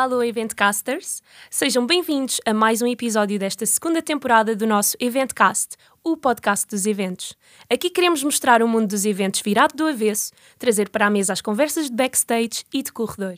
[0.00, 1.22] Alô, Eventcasters!
[1.50, 6.86] Sejam bem-vindos a mais um episódio desta segunda temporada do nosso Eventcast, o podcast dos
[6.86, 7.34] eventos.
[7.68, 11.42] Aqui queremos mostrar o mundo dos eventos virado do avesso, trazer para a mesa as
[11.42, 13.34] conversas de backstage e de corredor.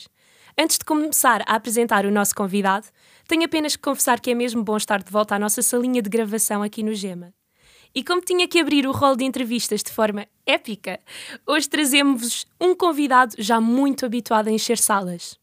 [0.56, 2.86] Antes de começar a apresentar o nosso convidado,
[3.26, 6.08] tenho apenas que confessar que é mesmo bom estar de volta à nossa salinha de
[6.08, 7.34] gravação aqui no Gema.
[7.92, 11.00] E como tinha que abrir o rol de entrevistas de forma épica,
[11.44, 15.36] hoje trazemos-vos um convidado já muito habituado a encher salas.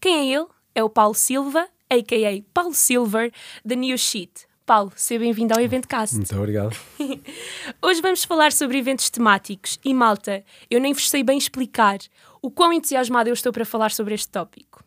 [0.00, 0.46] Quem é ele?
[0.74, 2.42] É o Paulo Silva, a.k.a.
[2.54, 3.30] Paulo Silver,
[3.62, 4.46] da New Sheet.
[4.64, 6.16] Paulo, seja bem-vindo ao Eventcast.
[6.16, 6.74] Muito obrigado.
[7.82, 11.98] Hoje vamos falar sobre eventos temáticos e, malta, eu nem vos sei bem explicar
[12.40, 14.82] o quão entusiasmado eu estou para falar sobre este tópico.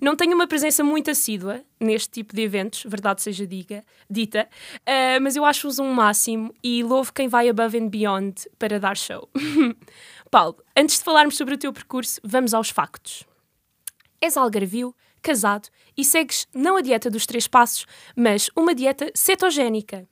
[0.00, 4.48] Não tenho uma presença muito assídua neste tipo de eventos, verdade seja diga, dita,
[4.80, 8.96] uh, mas eu acho-os um máximo e louvo quem vai above and beyond para dar
[8.96, 9.28] show.
[10.30, 13.24] Paulo, antes de falarmos sobre o teu percurso, vamos aos factos.
[14.20, 20.08] És algarvio, casado e segues não a dieta dos três passos, mas uma dieta cetogénica.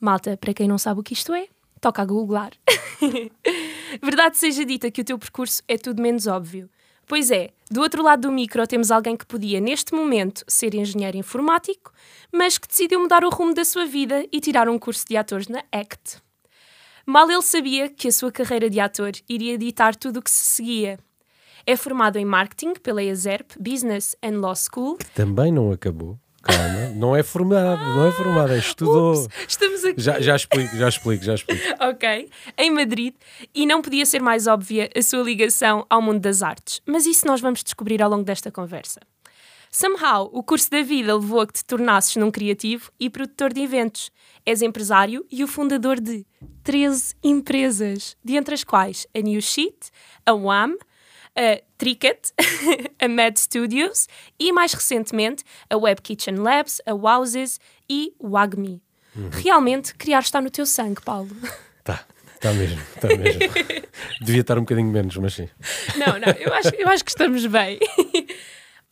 [0.00, 1.48] Malta, para quem não sabe o que isto é,
[1.80, 2.52] toca a googlar.
[4.02, 6.68] Verdade seja dita que o teu percurso é tudo menos óbvio.
[7.06, 11.16] Pois é, do outro lado do micro temos alguém que podia, neste momento, ser engenheiro
[11.16, 11.92] informático,
[12.32, 15.48] mas que decidiu mudar o rumo da sua vida e tirar um curso de atores
[15.48, 16.22] na ACT.
[17.06, 20.44] Mal ele sabia que a sua carreira de ator iria ditar tudo o que se
[20.44, 20.98] seguia.
[21.66, 24.98] É formado em marketing pela ESERP Business and Law School.
[24.98, 26.18] Que também não acabou.
[26.42, 29.24] Calma, não é formado, não é formado, é estudou.
[29.24, 30.00] Ups, estamos aqui.
[30.00, 31.62] Já, já explico, já explico, já explico.
[31.80, 33.14] ok, em Madrid,
[33.54, 37.26] e não podia ser mais óbvia a sua ligação ao mundo das artes, mas isso
[37.26, 39.00] nós vamos descobrir ao longo desta conversa.
[39.70, 43.62] Somehow, o curso da vida levou a que te tornasses num criativo e produtor de
[43.62, 44.12] eventos.
[44.44, 46.26] És empresário e o fundador de
[46.62, 49.90] 13 empresas, de entre as quais a New Sheet,
[50.26, 50.76] a WAM,
[51.36, 52.30] a Tricket,
[53.00, 54.08] a Mad Studios
[54.38, 58.82] e, mais recentemente, a Web Kitchen Labs, a Wowzes e o Agmi.
[59.16, 59.30] Uhum.
[59.30, 61.30] Realmente, criar está no teu sangue, Paulo.
[61.84, 63.40] Tá, está mesmo, está mesmo.
[64.20, 65.48] Devia estar um bocadinho menos, mas sim.
[65.96, 67.78] Não, não, eu acho, eu acho que estamos bem.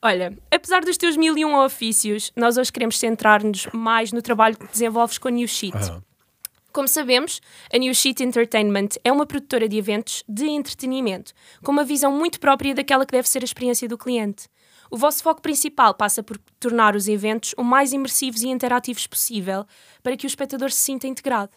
[0.05, 4.57] Olha, apesar dos teus mil e um ofícios, nós hoje queremos centrar-nos mais no trabalho
[4.57, 5.77] que desenvolves com a New Sheet.
[5.77, 6.03] Ah.
[6.73, 11.85] Como sabemos, a New Sheet Entertainment é uma produtora de eventos de entretenimento, com uma
[11.85, 14.49] visão muito própria daquela que deve ser a experiência do cliente.
[14.91, 19.67] O vosso foco principal passa por tornar os eventos o mais imersivos e interativos possível
[20.03, 21.53] para que o espectador se sinta integrado.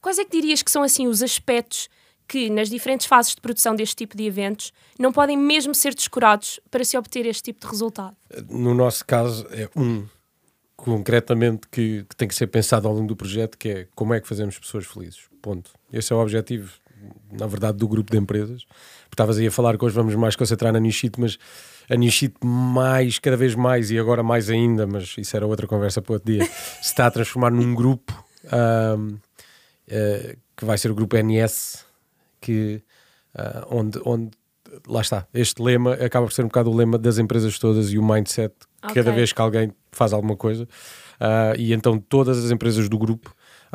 [0.00, 1.88] Quais é que dirias que são assim os aspectos
[2.26, 6.58] que, nas diferentes fases de produção deste tipo de eventos, não podem mesmo ser descurados
[6.70, 8.16] para se obter este tipo de resultado?
[8.48, 10.06] No nosso caso, é um
[10.84, 14.20] concretamente que, que, tem que ser pensado ao longo do projeto, que é como é
[14.20, 15.20] que fazemos pessoas felizes.
[15.42, 15.70] Ponto.
[15.92, 16.72] Esse é o objetivo,
[17.30, 18.64] na verdade, do grupo de empresas.
[19.10, 21.38] Estavas aí a falar que hoje vamos mais concentrar na Nishit, mas
[21.88, 26.00] a Nishit mais, cada vez mais, e agora mais ainda, mas isso era outra conversa
[26.00, 26.44] para outro dia,
[26.80, 28.12] se está a transformar num grupo
[28.44, 29.20] um, uh,
[29.88, 31.84] eh, que vai ser o grupo NS,
[32.40, 32.82] que,
[33.34, 34.30] uh, onde, onde
[34.86, 37.98] lá está, este lema acaba por ser um bocado o lema das empresas todas e
[37.98, 38.94] o mindset okay.
[38.94, 40.64] cada vez que alguém faz alguma coisa.
[41.20, 43.34] Uh, e então todas as empresas do grupo.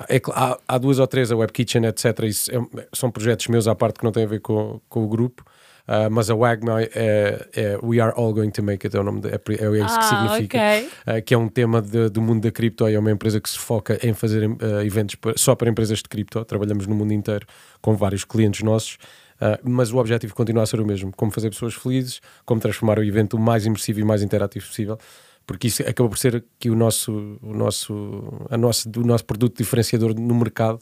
[0.10, 2.20] É, há, há, duas ou três, a Web Kitchen, etc.
[2.24, 5.08] Isso é, são projetos meus à parte que não têm a ver com, com o
[5.08, 5.44] grupo.
[5.88, 9.04] Uh, mas a WAGMA é, é, We Are All Going to Make It, é o
[9.04, 10.88] nome de, é, é isso ah, que significa, okay.
[10.88, 12.88] uh, que é um tema de, do mundo da cripto.
[12.88, 16.44] É uma empresa que se foca em fazer uh, eventos só para empresas de cripto.
[16.44, 17.46] Trabalhamos no mundo inteiro
[17.82, 18.98] com vários clientes nossos.
[19.36, 23.00] Uh, mas o objetivo continua a ser o mesmo: como fazer pessoas felizes, como transformar
[23.00, 24.98] o evento o mais imersivo e mais interativo possível,
[25.46, 29.58] porque isso acaba por ser aqui o nosso, o nosso, a nosso, o nosso produto
[29.58, 30.80] diferenciador no mercado.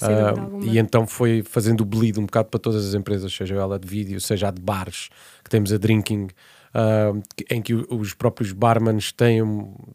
[0.00, 3.78] Uh, e então foi fazendo o bleed um bocado para todas as empresas, seja ela
[3.78, 5.08] de vídeo, seja a de bares,
[5.42, 6.24] que temos a drinking,
[6.74, 9.40] uh, em que os próprios barmans têm,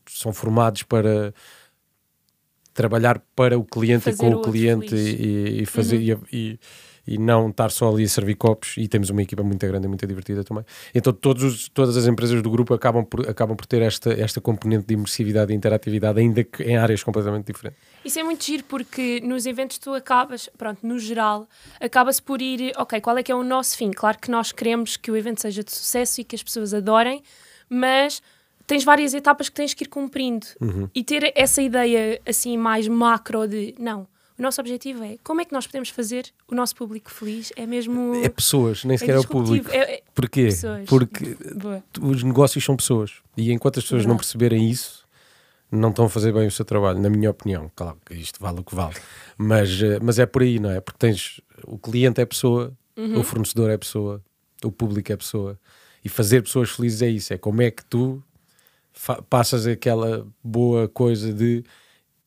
[0.10, 1.31] são formados para
[2.74, 6.24] trabalhar para o cliente fazer e com o, o cliente e, e, fazer uhum.
[6.31, 6.60] e, e
[7.07, 10.06] não estar só ali a servir copos e temos uma equipa muito grande e muito
[10.06, 10.63] divertida também.
[10.94, 14.39] Então todos os, todas as empresas do grupo acabam por, acabam por ter esta, esta
[14.39, 17.80] componente de imersividade e interatividade, ainda que em áreas completamente diferentes.
[18.03, 21.48] Isso é muito giro porque nos eventos tu acabas, pronto, no geral,
[21.80, 23.92] acaba-se por ir, ok, qual é que é o nosso fim?
[23.92, 27.21] Claro que nós queremos que o evento seja de sucesso e que as pessoas adorem,
[27.69, 28.21] mas
[28.65, 30.89] tens várias etapas que tens que ir cumprindo uhum.
[30.95, 34.07] e ter essa ideia assim mais macro de não,
[34.42, 37.54] o nosso objetivo é como é que nós podemos fazer o nosso público feliz?
[37.56, 38.16] É mesmo.
[38.16, 39.70] É pessoas, nem sequer é, é o público.
[39.70, 40.04] É, é...
[40.16, 40.46] Porquê?
[40.46, 40.90] Pessoas.
[40.90, 41.84] Porque Boa.
[42.02, 43.14] os negócios são pessoas.
[43.38, 45.06] E enquanto as pessoas não perceberem isso,
[45.72, 47.72] não estão a fazer bem o seu trabalho, na minha opinião.
[47.76, 48.96] Claro que isto vale o que vale.
[49.38, 50.82] Mas, eh, mas é por aí, não é?
[50.82, 53.20] Porque tens o cliente é pessoa, uhum.
[53.20, 54.24] o fornecedor é pessoa,
[54.64, 55.60] o público é pessoa.
[56.04, 58.24] E fazer pessoas felizes é isso, é como é que tu
[59.30, 61.64] passas aquela boa coisa de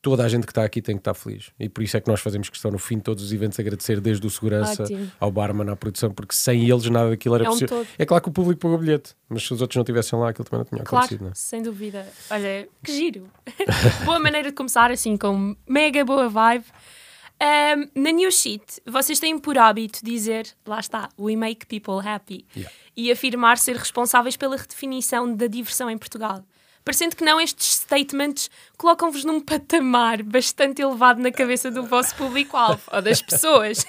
[0.05, 1.49] toda a gente que está aqui tem que estar feliz.
[1.59, 3.99] E por isso é que nós fazemos questão no fim de todos os eventos agradecer
[3.99, 5.11] desde o segurança Ótimo.
[5.19, 7.77] ao barman, à produção, porque sem eles nada daquilo era É um possível.
[7.79, 7.87] todo.
[7.97, 10.29] É claro que o público pagou o bilhete, mas se os outros não estivessem lá,
[10.29, 11.23] aquilo também não tinha Claro, acontecido.
[11.23, 11.33] Não é?
[11.33, 12.07] sem dúvida.
[12.29, 13.27] Olha, que giro.
[14.05, 16.65] boa maneira de começar, assim, com mega boa vibe.
[17.41, 22.45] Ahm, na New Sheet, vocês têm por hábito dizer, lá está, we make people happy,
[22.55, 22.71] Yeah.
[22.95, 26.43] e afirmar ser responsáveis pela redefinição da diversão em Portugal.
[26.85, 32.79] Parecendo que não, estes statements colocam-vos num patamar bastante elevado na cabeça do vosso público-alvo,
[32.93, 33.83] ou das pessoas.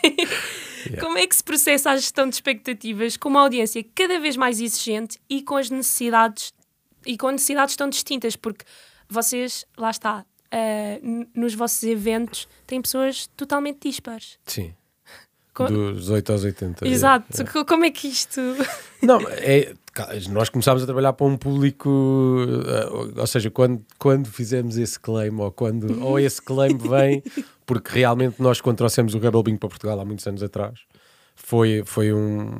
[1.00, 4.60] Como é que se processa a gestão de expectativas com uma audiência cada vez mais
[4.60, 6.54] exigente e com as necessidades
[7.04, 8.34] e com necessidades tão distintas?
[8.34, 8.64] Porque
[9.08, 10.24] vocês, lá está,
[11.02, 14.38] n- nos vossos eventos têm pessoas totalmente dispares.
[14.46, 14.72] Sim.
[15.52, 16.88] Co- Dos 8 aos 80.
[16.88, 17.42] Exato.
[17.42, 17.44] é.
[17.44, 18.40] Co- Como é que isto.
[19.02, 19.74] Não, é,
[20.30, 21.88] nós começámos a trabalhar para um público,
[22.66, 27.22] eh, ou seja, quando, quando fizemos esse claim, ou quando ou esse claim vem,
[27.66, 30.80] porque realmente nós, quando trouxemos o Rebel Bingo para Portugal há muitos anos atrás,
[31.34, 32.50] foi, foi um,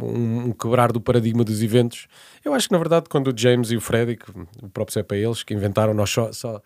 [0.00, 2.06] um, um quebrar do paradigma dos eventos.
[2.44, 4.30] Eu acho que, na verdade, quando o James e o Freddy, que
[4.62, 6.60] o próprio é para eles, que inventaram, nós só, só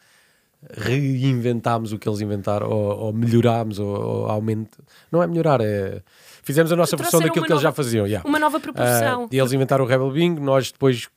[0.76, 4.82] reinventámos o que eles inventaram, ou, ou melhorámos, ou, ou aumento.
[5.10, 6.02] Não é melhorar, é.
[6.42, 8.06] Fizemos a nossa versão daquilo que eles já nova- faziam.
[8.06, 8.26] yeah.
[8.28, 9.24] Uma nova proporção.
[9.24, 11.08] Ah, e eles inventaram o Rebel Bingo, nós depois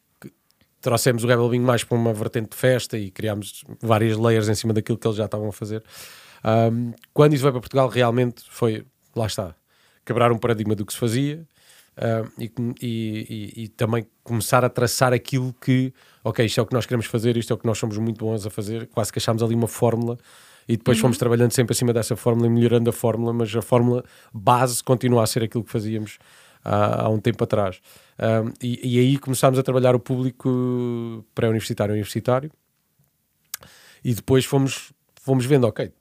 [0.82, 4.56] trouxemos o Rebel Bingo mais para uma vertente de festa e criámos várias layers em
[4.56, 5.82] cima daquilo que eles já estavam a fazer.
[6.44, 8.86] Ahm, quando isso veio para Portugal, realmente foi,
[9.16, 9.56] lá está,
[10.06, 11.46] quebrar um paradigma do que se fazia
[12.38, 15.94] e, e- e- e também começar a traçar aquilo que,
[16.24, 18.18] ok, isto é o que nós queremos fazer, isto é o que nós somos muito
[18.26, 20.18] bons a fazer, quase que achámos ali uma fórmula
[20.68, 24.04] e depois fomos trabalhando sempre acima dessa fórmula e melhorando a fórmula, mas a fórmula
[24.34, 26.18] base continua a ser aquilo que fazíamos
[26.64, 27.80] há, há um tempo atrás.
[28.20, 32.52] Um, e, e aí começámos a trabalhar o público pré-universitário e universitário
[34.04, 35.92] e depois fomos, fomos vendo, ok,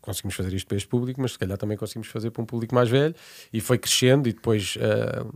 [0.00, 2.74] conseguimos fazer isto para este público, mas se calhar também conseguimos fazer para um público
[2.74, 3.14] mais velho
[3.52, 5.26] e foi crescendo e depois ah,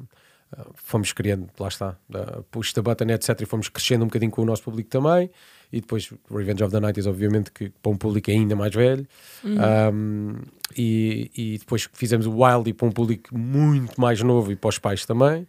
[0.56, 3.40] ah, fomos criando, lá está, uh, push the button, etc.
[3.42, 5.30] E fomos crescendo um bocadinho com o nosso público também.
[5.72, 9.06] E depois Revenge of the Night obviamente, que para um público ainda mais velho.
[9.44, 10.34] Um,
[10.76, 14.78] e, e depois fizemos o Wild para um público muito mais novo e para os
[14.78, 15.46] pais também.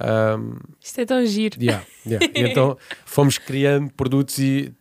[0.00, 1.60] Um, Isto é tão giro.
[1.60, 2.26] Yeah, yeah.
[2.34, 4.72] Então fomos criando produtos e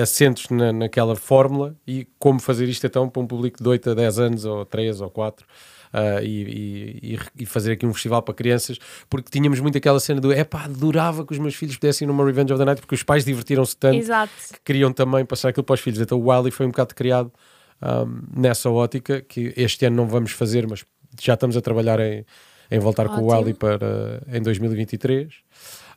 [0.00, 3.94] assentos na, naquela fórmula e como fazer isto então para um público de 8 a
[3.94, 5.46] 10 anos ou 3 ou 4
[5.92, 10.20] ah, e, e- e- fazer aqui um festival para crianças porque tínhamos muito aquela cena
[10.20, 12.94] do epá, adorava que os meus filhos pudessem ir numa Revenge of the Night porque
[12.94, 14.32] os pais divertiram-se tanto Exato.
[14.52, 16.00] que queriam também passar aquilo para os filhos.
[16.00, 17.32] Então o Wiley foi um bocado criado
[17.80, 20.84] ahm, nessa ótica que este ano não vamos fazer, mas
[21.20, 22.24] já estamos a trabalhar em,
[22.70, 23.38] em voltar com o Ótimo.
[23.40, 25.32] Wiley para em 2023.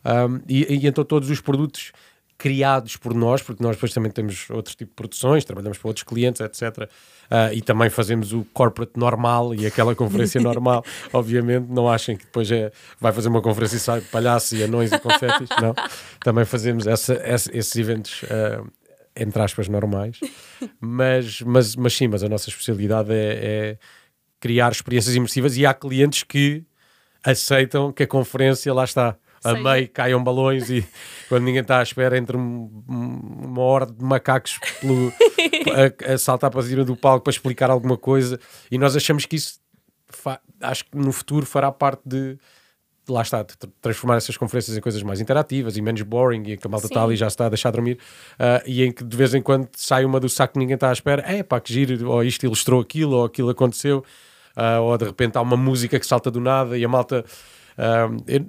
[0.04, 1.92] Ahm, e, e então todos os produtos
[2.42, 6.02] criados por nós, porque nós depois também temos outro tipo de produções, trabalhamos para outros
[6.02, 6.90] clientes, etc.
[7.30, 10.84] Ah, e também fazemos o corporate normal e aquela conferência normal.
[11.12, 14.90] Obviamente, não achem que depois é, vai fazer uma conferência e sai palhaço e anões
[14.90, 15.48] e confetes.
[15.62, 15.72] Não.
[16.24, 18.64] Também fazemos essa, essa- esses eventos, ah,
[19.14, 20.18] entre aspas, normais.
[20.80, 23.38] Mas, mas, mas sim, mas a nossa especialidade é,
[23.76, 23.78] é
[24.40, 26.64] criar experiências imersivas e há clientes que
[27.22, 30.86] aceitam que a conferência, lá está, a meio caiam balões e
[31.28, 35.12] quando ninguém está à espera entre um- um- uma hora de macacos pelo-
[36.06, 38.38] a, a saltar para cima do palco para explicar alguma coisa.
[38.70, 39.60] E nós achamos que isso
[40.60, 42.36] acho que no futuro fará parte de
[43.08, 43.44] lá está,
[43.80, 47.02] transformar essas conferências em coisas mais interativas e menos boring e que a malta está
[47.02, 47.98] ali e já se está a deixar dormir
[48.38, 50.88] ah, e em que de vez em quando sai uma do saco que ninguém está
[50.88, 54.04] à espera é pá, que giro, ou isto ilustrou aquilo ou aquilo aconteceu
[54.54, 57.24] ah, ou de repente há uma música que salta do nada e a malta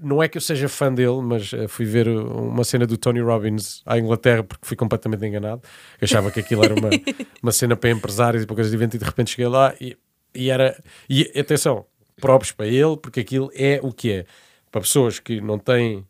[0.02, 3.22] não é que eu seja fã dele, mas ah, fui ver uma cena do Tony
[3.22, 5.62] Robbins à Inglaterra porque fui completamente enganado.
[6.00, 6.90] Eu achava que aquilo era uma,
[7.42, 9.98] uma cena para empresários e para coisas de evento e de repente cheguei lá e,
[10.36, 10.82] e era.
[11.10, 11.86] E atenção,
[12.20, 14.26] próprios para ele, porque aquilo é o que é.
[14.72, 16.06] Para pessoas que não têm.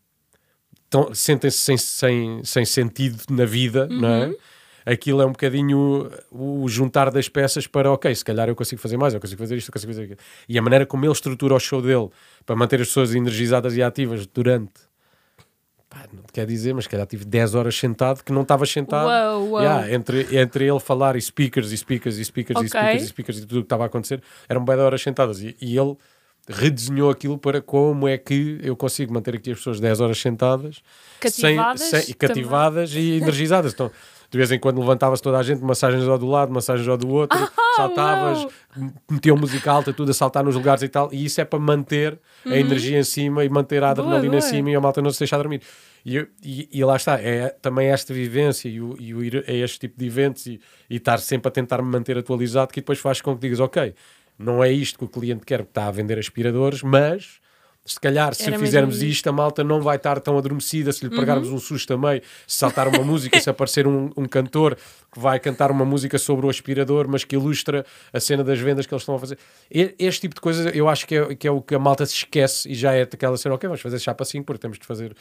[1.13, 4.35] sentem-se sem, sem, sem sentido na vida, não é?
[4.85, 8.97] Aquilo é um bocadinho o juntar das peças para, ok, se calhar eu consigo fazer
[8.97, 10.19] mais, eu consigo fazer isto, eu consigo fazer aquilo.
[10.47, 12.09] E a maneira como ele estrutura o show dele
[12.45, 14.73] para manter as pessoas energizadas e ativas durante.
[15.89, 18.65] pá, não te quer dizer, mas se calhar tive 10 horas sentado que não estava
[18.65, 19.07] sentado.
[19.37, 19.61] Uou, uou.
[19.61, 22.65] Yeah, entre, entre ele falar e speakers e speakers e speakers Ok.
[22.65, 25.01] e speakers e speakers e tudo o que estava a acontecer, eram bem de horas
[25.01, 25.41] sentadas.
[25.41, 25.95] E, e ele
[26.47, 30.83] redesenhou aquilo para como é que eu consigo manter aqui as pessoas 10 horas sentadas
[31.19, 33.73] Cativadas sem, sem, e cativadas e energizadas.
[33.73, 33.89] Então,
[34.33, 37.07] de vez em quando levantava-se toda a gente, massagens ao do lado, massagens ao do
[37.07, 38.51] outro, Ah, saltavas, uau!
[39.11, 42.19] metiam música alta, tudo a saltar nos lugares e tal, e isso é para manter
[42.43, 44.29] a energia em cima e manter a adrenalina Uhum.
[44.31, 44.37] boa.
[44.39, 45.61] em cima e a malta não se deixar dormir.
[46.03, 49.53] E, e, e lá está, é também esta vivência e o, e o ir a
[49.53, 50.59] este tipo de eventos e,
[50.89, 53.93] e estar sempre a tentar me manter atualizado que depois faz com que digas, ok,
[54.39, 57.39] não é isto que o cliente quer, porque está a vender aspiradores, mas
[57.85, 59.05] se calhar se Era mesmo fizermos isso.
[59.05, 61.55] isto, a malta não vai estar tão adormecida se lhe pregarmos Uhum.
[61.55, 64.75] um susto meio, se saltar uma música, se aparecer um, um cantor
[65.13, 68.85] que vai cantar uma música sobre o aspirador, mas que ilustra a cena das vendas
[68.85, 69.37] que eles estão a fazer.
[69.69, 72.13] Este tipo de coisa eu acho que é, que é o que a malta se
[72.15, 75.13] esquece e já é daquela cena, ok, vamos fazer chapa assim porque temos de fazer.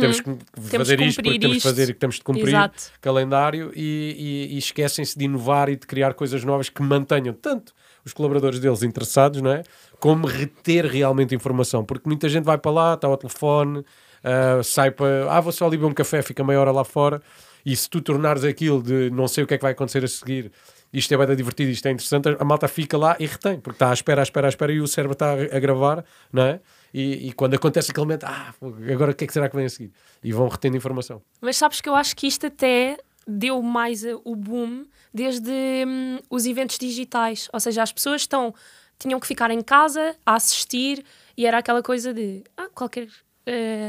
[0.00, 0.30] Temos que
[0.78, 2.82] fazer de isto porque temos fazer e que temos de cumprir Exato.
[3.00, 7.72] calendário e, e- e esquecem-se de inovar e de criar coisas novas que mantenham tanto
[8.04, 9.62] os colaboradores deles interessados, não é?
[9.98, 13.84] Como reter realmente informação, porque muita gente vai para lá, está ao telefone,
[14.22, 17.20] ah, sai para, ah, vou só ali beber um café, fica meia hora lá fora,
[17.64, 20.08] e se tu tornares aquilo de não sei o que é que vai acontecer a
[20.08, 20.50] seguir,
[20.92, 23.90] isto é bem divertido, isto é interessante, a malta fica lá e retém, porque está
[23.90, 26.60] à espera, à espera, à espera, e o cérebro está a gravar, não é?
[26.94, 28.54] E, e quando acontece aquele momento, ah,
[28.92, 29.92] agora o que é que será que vem a seguir?
[30.22, 31.20] E vão retendo informação.
[31.40, 32.96] Mas sabes que eu acho que isto até
[33.26, 37.48] deu mais o boom desde hum, os eventos digitais.
[37.52, 38.54] Ou seja, as pessoas estão,
[38.96, 41.04] tinham que ficar em casa a assistir
[41.36, 43.08] e era aquela coisa de ah, qualquer.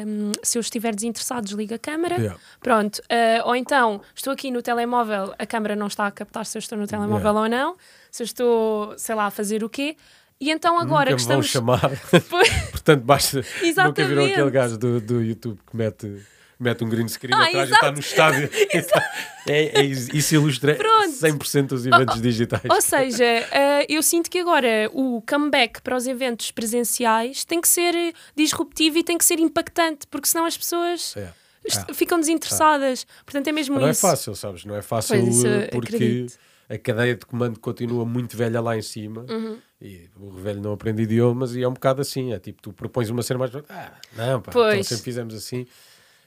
[0.08, 2.16] hum, se eu estiver desinteressado, desliga a câmara.
[2.16, 2.40] Yeah.
[2.60, 3.04] Pronto.
[3.08, 6.60] eh, ou então, estou aqui no telemóvel, a câmara não está a captar se eu
[6.60, 7.78] estou no telemóvel ou não,
[8.10, 9.96] se eu estou, sei lá, a fazer o quê.
[10.40, 11.48] E então agora Nunca que me vão estamos.
[11.48, 11.92] chamar.
[12.72, 13.38] Portanto, basta.
[13.38, 14.08] Nunca Exatamente.
[14.08, 16.22] viram aquele gajo do, do YouTube que mete,
[16.60, 17.74] mete um green screen Ah, atrás e exato.
[17.74, 18.50] está no estádio.
[19.48, 21.10] é, é, isso ilustra Pronto.
[21.10, 22.64] 100% dos eventos digitais.
[22.70, 27.68] Ou seja, eh, eu sinto que agora o comeback para os eventos presenciais tem que
[27.68, 27.94] ser
[28.36, 31.30] disruptivo e tem que ser impactante, porque senão as pessoas É.
[31.78, 31.94] Ah.
[31.94, 33.08] ficam desinteressadas.
[33.26, 34.02] Portanto, é mesmo Não é isso.
[34.02, 34.66] fácil, sabes?
[34.66, 36.34] Não é fácil Pois, uh, porque acredito.
[36.70, 39.58] A cadeia de comando continua muito velha lá em cima Uhum.
[39.82, 42.34] e o velho não aprende idiomas e é um bocado assim.
[42.34, 43.52] É tipo, tu propões uma cena mais.
[43.70, 44.88] Ah, não, pá, então Pois.
[44.88, 45.66] sempre fizemos assim.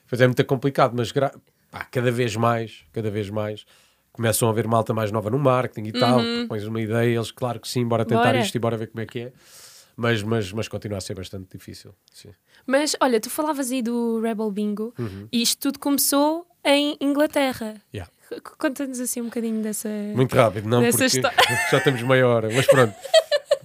[0.08, 1.34] Pois é muito complicado, mas gra-
[1.70, 3.64] pá, cada vez mais, cada vez mais.
[4.12, 7.60] Começam a haver malta mais nova no marketing e tal, propões uma ideia, eles, claro
[7.60, 8.26] que sim, bora tentar Uhum.
[8.32, 8.38] Bora.
[8.40, 9.32] isto e bora ver como é que é.
[9.96, 11.92] Mas, mas, mas continua a ser bastante difícil.
[12.12, 12.30] Sim.
[12.66, 15.28] Mas olha, tu falavas aí do Rebel Bingo Uhum.
[15.30, 17.74] e isto tudo começou em Inglaterra.
[17.94, 18.10] Yeah.
[18.58, 19.88] Conta-nos assim um bocadinho dessa.
[19.88, 21.30] Muito rápido, não, porque histó-
[21.70, 22.48] já estamos meia hora.
[22.52, 22.94] Mas pronto,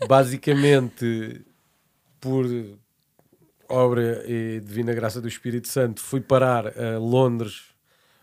[0.07, 1.41] basicamente,
[2.19, 2.45] por
[3.67, 7.63] obra e divina graça do Espírito Santo, fui parar a Londres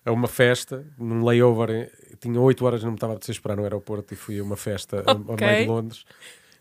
[0.05, 1.91] a uma festa, num layover.
[2.21, 4.57] Tinha 8 horas, não me estava a apetecer esperar no aeroporto e fui a uma
[4.57, 5.47] festa a, a Ok.
[5.47, 6.05] meio de Londres.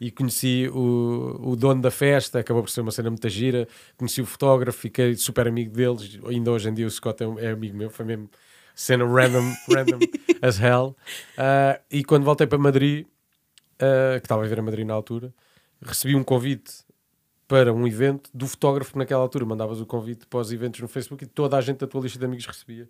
[0.01, 3.67] E conheci o, o dono da festa, acabou por ser uma cena muito gira.
[3.97, 6.17] Conheci o fotógrafo, fiquei super amigo deles.
[6.25, 8.29] Ainda hoje em dia o Scott é, é amigo meu, foi mesmo
[8.79, 9.99] cena random, random
[10.41, 10.95] as hell.
[11.37, 13.05] Ah, e quando voltei para Madrid,
[13.79, 15.33] ah, que estava a ver a Madrid na altura,
[15.81, 16.71] recebi um convite
[17.47, 20.87] para um evento do fotógrafo que naquela altura mandavas o convite para os eventos no
[20.87, 22.87] Facebook e toda a gente da tua lista de amigos recebia.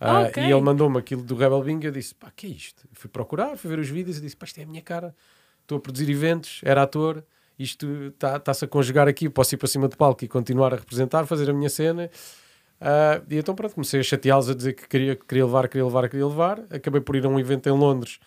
[0.00, 0.42] Ah, Ok.
[0.42, 2.88] E ele mandou-me aquilo do Rebel Bingo e eu disse, pá, que é isto?
[2.92, 5.14] Fui procurar, fui ver os vídeos e disse, pá, isto é a minha cara.
[5.60, 7.22] Estou a produzir eventos, era ator,
[7.58, 11.26] isto está-se a conjugar aqui, posso ir para cima do palco e continuar a representar,
[11.26, 12.10] fazer a minha cena.
[12.80, 15.84] Ah, e então pronto, comecei a chateá-los a dizer que queria, que queria levar, queria
[15.84, 16.60] levar, queria levar.
[16.70, 18.18] Acabei por ir a um evento em Londres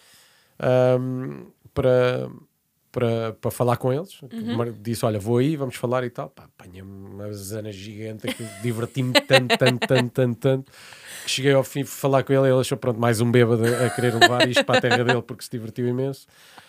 [0.59, 2.29] ahm, para,
[2.91, 4.19] para, para falar com eles.
[4.55, 6.29] Mar- Disse: Olha, vou aí, vamos falar e tal.
[6.29, 8.27] Pá, apanhei uma zana gigante,
[8.61, 10.71] diverti-me tanto, tanto, tanto, tanto, tanto.
[11.23, 12.47] que Cheguei ao fim, fui falar com ele.
[12.51, 15.43] Ele achou pronto, mais um bêbado a querer levar isto para a terra dele porque
[15.43, 16.27] se divertiu imenso.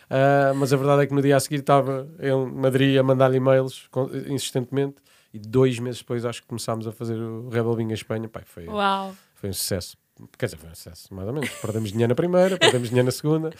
[0.09, 3.37] Ah, mas a verdade é que no dia a seguir estava em Madrid a mandar-lhe
[3.37, 3.89] e-mails
[4.29, 4.97] insistentemente.
[5.35, 8.29] E dois meses depois acho que começámos a fazer o Rebel Bingo em Espanha.
[8.29, 9.13] Pá, foi, Uau!
[9.35, 9.97] foi um sucesso.
[10.39, 11.51] Quer dizer, foi um sucesso, mais ou menos.
[11.61, 13.51] Perdemos dinheiro na primeira, perdemos dinheiro na segunda,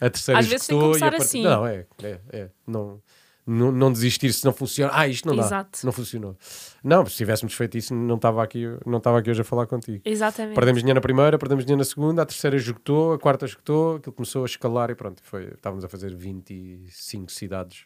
[0.00, 1.42] a terceira Às vezes tem que começar part- assim.
[1.42, 2.48] Não, é, é, é.
[2.64, 3.02] Não,
[3.44, 4.92] não, não desistir se não funciona.
[4.94, 5.42] Ah, isto não dá.
[5.44, 5.80] Exato.
[5.84, 6.36] Não funcionou.
[6.84, 10.00] Não, se tivéssemos feito isso, não estava aqui, não estava aqui hoje a falar contigo.
[10.04, 10.54] Exatamente.
[10.54, 14.12] Perdemos dinheiro na primeira, perdemos dinheiro na segunda, a terceira esgotou, a quarta esgotou, aquilo
[14.12, 17.84] começou a escalar e pronto, foi, estávamos a fazer 25 cidades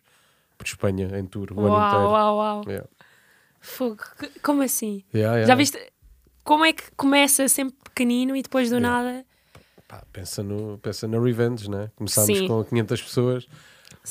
[0.58, 2.04] por Espanha em tour o ano Uau, inteiro.
[2.10, 2.62] uau, uau.
[2.68, 2.86] Yeah.
[3.60, 4.02] Fogo.
[4.42, 5.04] Como assim?
[5.14, 5.46] Yeah, yeah.
[5.46, 5.78] Já viste
[6.42, 9.24] como é que começa sempre pequenino e depois do nada.
[9.86, 11.90] Pá, pensa, no, pensa na Revenge, né?
[11.96, 12.48] Começámos Sim.
[12.48, 13.48] com 500 pessoas,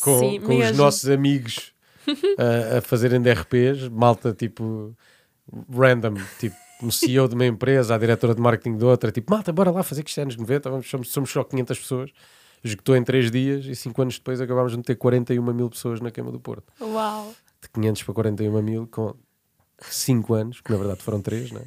[0.01, 1.73] com, Sim, com os nossos amigos
[2.37, 4.95] a, a fazerem DRPs, malta tipo
[5.73, 9.51] random, tipo um CEO de uma empresa, a diretora de marketing de outra, tipo malta,
[9.51, 12.11] bora lá fazer que isto é anos 90, vamos, somos, somos só 500 pessoas.
[12.63, 16.11] esgotou em 3 dias e 5 anos depois acabámos de meter 41 mil pessoas na
[16.11, 16.71] queima do Porto.
[16.81, 17.33] Uau!
[17.61, 19.15] De 500 para 41 mil com
[19.81, 21.61] 5 anos, que na verdade foram 3, né?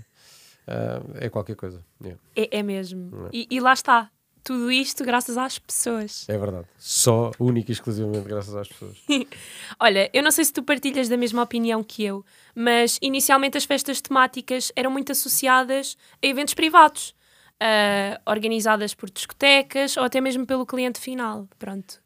[0.67, 1.85] Uh, é qualquer coisa.
[2.01, 2.21] Yeah.
[2.37, 3.29] É, é mesmo.
[3.33, 4.11] E, e lá está.
[4.45, 6.29] Tudo isto graças às pessoas.
[6.29, 6.67] É verdade.
[6.77, 8.97] Só, única e exclusivamente graças às pessoas.
[9.79, 13.65] Olha, eu não sei se tu partilhas da mesma opinião que eu, mas inicialmente as
[13.65, 17.15] festas temáticas eram muito associadas a eventos privados,
[17.63, 21.49] uh, organizadas por discotecas ou até mesmo pelo cliente final.
[21.57, 22.03] Pronto.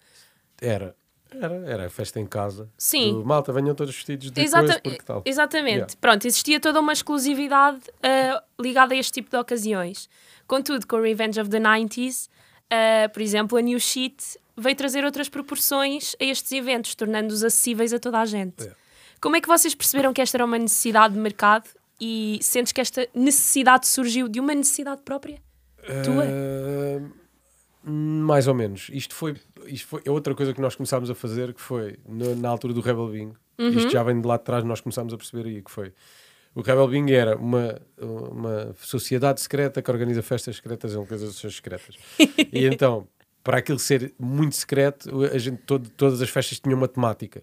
[0.61, 0.95] Era.
[1.41, 2.69] Era, era a festa em casa.
[2.77, 3.15] Sim.
[3.15, 5.23] Do, Malta, venham todos vestidos de Exata coisa, porque tal.
[5.25, 5.77] Exatamente.
[5.77, 5.95] Yeah.
[6.01, 10.09] Pronto, existia toda uma exclusividade uh, ligada a este tipo de ocasiões.
[10.47, 15.29] Contudo, com Revenge of the 90s, uh, por exemplo, a New Sheet veio trazer outras
[15.29, 18.61] proporções a estes eventos, tornando-os acessíveis a toda a gente.
[18.61, 18.79] Yeah.
[19.21, 21.69] Como é que vocês perceberam que esta era uma necessidade de mercado
[22.01, 25.41] e sentes que esta necessidade surgiu de uma necessidade própria?
[26.05, 26.25] Tua?
[26.25, 27.13] Uh,
[27.89, 28.89] mais ou menos.
[28.93, 29.35] Isto foi,
[29.67, 32.75] isto foi é outra coisa que nós começámos a fazer, que foi no- na altura
[32.75, 33.37] do Rebel Bingo.
[33.59, 33.69] Uhum.
[33.71, 35.93] Isto já vem de lá de trás, nós começámos a perceber aí que foi.
[36.55, 41.97] O Rebel Bingo era uma, uma sociedade secreta que organiza festas secretas em localizações secretas.
[42.53, 43.07] e então,
[43.45, 47.43] para aquilo ser muito secreto, a gente, todo- todas as festas tinham uma temática.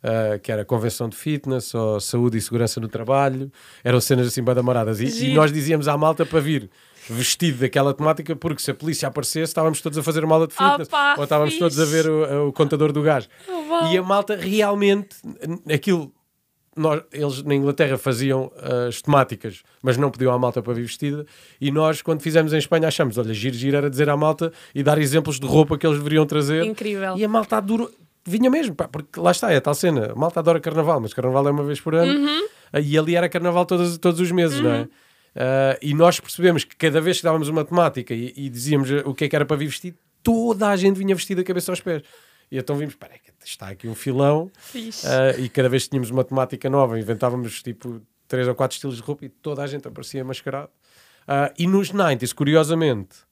[0.00, 3.50] Uh, que era convenção de fitness ou saúde e segurança no trabalho,
[3.82, 5.00] eram cenas assim badamaradas.
[5.00, 5.34] E, e Giro.
[5.34, 6.70] nós dizíamos à malta para vir
[7.08, 10.54] vestido daquela temática, porque se a polícia aparecesse, estávamos todos a fazer uma aula de
[10.58, 11.60] Ah, fitness pá, ou estávamos fixe.
[11.64, 13.28] todos a ver o, o contador do gás.
[13.48, 13.92] uau.
[13.92, 15.16] E a malta realmente,
[15.72, 16.12] aquilo.
[16.76, 18.52] Nós, eles na Inglaterra faziam
[18.88, 21.26] as temáticas, mas não pediam à malta para vir vestida.
[21.60, 24.80] E nós, quando fizemos em Espanha, achamos: olha, giro, giro era dizer à malta e
[24.80, 26.64] dar exemplos de roupa que eles deveriam trazer.
[26.64, 27.16] Incrível.
[27.16, 27.90] E a malta adorou.
[28.24, 30.12] Vinha mesmo, pá, porque lá está, é a tal cena.
[30.12, 32.12] A malta adora carnaval, mas carnaval é uma vez por ano.
[32.12, 32.46] Uhum.
[32.80, 34.88] E ali era carnaval todos, todos os meses, não é?
[35.34, 39.14] Ah, e nós percebemos que cada vez que dávamos uma temática e, e dizíamos o
[39.14, 41.80] que é que era para vir vestido, toda a gente vinha vestida da cabeça aos
[41.80, 42.02] pés.
[42.50, 44.50] E então vimos, que está aqui um filão.
[45.04, 48.96] Ah, e cada vez que tínhamos uma temática nova, inventávamos tipo três ou quatro estilos
[48.96, 50.70] de roupa e toda a gente aparecia mascarado.
[51.26, 53.27] Ah, e nos 90s, curiosamente,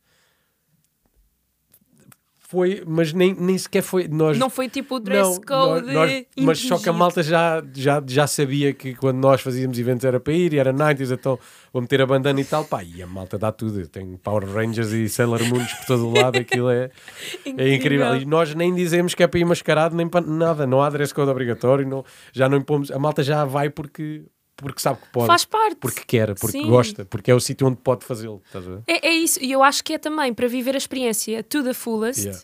[2.56, 4.08] foi, mas nem, nem sequer foi.
[4.08, 5.92] Nós, Não foi tipo o dress não, code.
[5.92, 10.04] nós- mas só que a malta já, já, já sabia que quando nós fazíamos eventos
[10.06, 11.38] era para ir e era 90s, então
[11.72, 12.64] vou meter a bandana e tal.
[12.64, 13.80] Pá, e a malta dá tudo.
[13.80, 16.90] Eu tenho Power Rangers e Sailor Moons por todo o lado, aquilo é,
[17.58, 18.16] é incrível.
[18.16, 20.66] E nós nem dizemos que é para ir mascarado, nem para nada.
[20.66, 22.90] Não há dress code obrigatório, não, já não impomos.
[22.90, 24.22] A malta já vai porque,
[24.56, 25.26] porque sabe que pode.
[25.26, 25.76] Faz parte.
[25.76, 26.66] Porque quer, porque Sim.
[26.68, 28.42] gosta, porque é o sítio onde pode fazê-lo.
[28.86, 31.74] É, é isso, e eu acho que é também para viver a experiência to the
[31.74, 32.42] fullest, Yeah.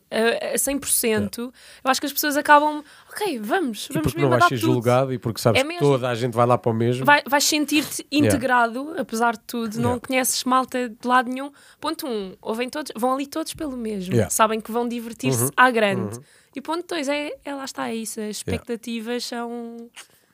[0.50, 1.38] a, a 100%.
[1.38, 1.52] Eu
[1.84, 5.18] acho que as pessoas acabam, ok, vamos, E vamos porque não vais ser julgado e
[5.18, 7.04] porque sabes É que toda a gente vai lá para o mesmo.
[7.06, 10.06] Vai, vais sentir-te integrado, apesar de tudo, não Yeah.
[10.06, 11.50] conheces malta de lado nenhum.
[11.80, 14.28] Ponto um, ouvem todos, vão ali todos pelo mesmo, Yeah.
[14.30, 15.50] sabem que vão divertir-se Uhum.
[15.56, 16.18] à grande.
[16.54, 19.88] E ponto dois, é, é lá está, é isso, as expectativas são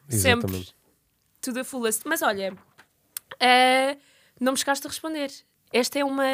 [0.09, 0.17] sempre
[0.51, 0.75] Exatamente.
[1.41, 2.03] To the fullest.
[2.07, 2.53] Mas olha,
[3.41, 3.97] eh,
[4.41, 5.31] não me chegaste a responder.
[5.73, 6.25] Esta é uma,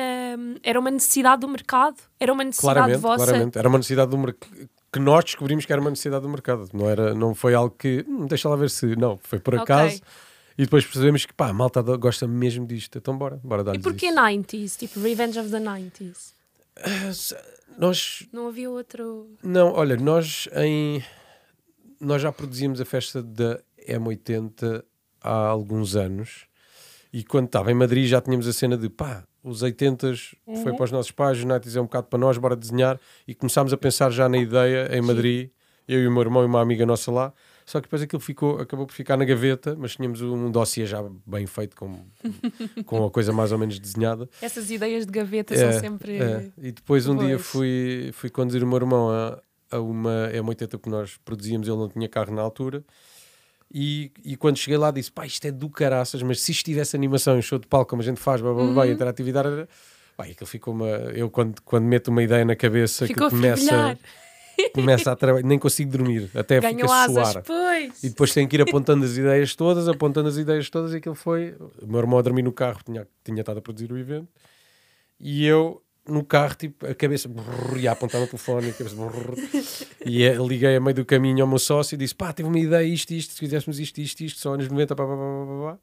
[0.63, 1.97] era uma necessidade do mercado?
[2.21, 3.25] Era uma necessidade Claramente, vossa?
[3.25, 3.59] claramente.
[3.59, 6.71] Era uma necessidade do mercado que nós descobrimos que era uma necessidade do mercado.
[6.73, 8.95] Não, era, não foi algo que hum, deixa lá ver se.
[8.95, 10.01] Não, foi por acaso.
[10.57, 12.97] E depois percebemos que pá, a malta gosta mesmo disto.
[12.97, 14.17] Então bora, bora E dar-lhes porquê isso.
[14.17, 14.77] 90s?
[14.79, 16.33] Tipo, Revenge of the 90s?
[17.77, 18.25] Nós.
[18.33, 19.29] Não havia outro.
[19.43, 21.03] Não, olha, nós em.
[22.01, 24.85] Nós já produzíamos a festa da M80
[25.25, 26.47] há alguns anos.
[27.13, 30.77] E quando estava em Madrid já tínhamos a cena de pá, os 80s foi Uhum.
[30.77, 32.99] para os nossos pais, os 90s é um bocado para nós, bora desenhar.
[33.27, 35.51] E começámos a pensar já na ideia em Madrid,
[35.89, 37.33] eu e o meu irmão e uma amiga nossa lá.
[37.67, 41.03] Só que depois aquilo ficou, acabou por ficar na gaveta, mas tínhamos um dossiê já
[41.27, 41.99] bem feito, com,
[42.85, 44.29] com a coisa mais ou menos desenhada.
[44.43, 46.17] Essas ideias de gaveta É, são sempre.
[46.19, 46.51] é.
[46.59, 50.91] E depois um dia fui, fui conduzir o meu irmão a, a uma M80 que
[50.91, 52.85] nós produzíamos, ele não tinha carro na altura.
[53.77, 56.95] E, e quando cheguei lá disse: pá, isto é do caraças, mas se isto tivesse
[56.95, 58.93] animação, um show de palco como a gente faz, blá, blá, blá, Uhum.
[58.93, 59.69] interatividade, era...
[60.17, 60.87] pá, aquilo ficou uma.
[60.87, 63.99] Eu quando, quando meto uma ideia na cabeça, Ficou que começa,
[64.73, 67.43] começa a trabalhar, nem consigo dormir, até fica Ganham a suar.
[67.43, 68.05] pois.
[68.05, 71.17] E depois tenho que ir apontando as ideias todas, apontando as ideias todas, e aquilo
[71.17, 71.57] foi.
[71.83, 74.29] O meu irmão a dormir no carro, tinha, tinha estado a produzir o evento,
[75.19, 78.75] e eu no carro, tipo, a cabeça brrr, e a apontar no telefone, e a
[78.75, 79.35] cabeça brrr,
[80.05, 82.59] e eh, liguei a meio do caminho ao meu sócio e disse: pá, tive uma
[82.59, 85.79] ideia, isto, isto, se fizéssemos isto, isto, isto, só anos 90, pá, pá, pá, pá.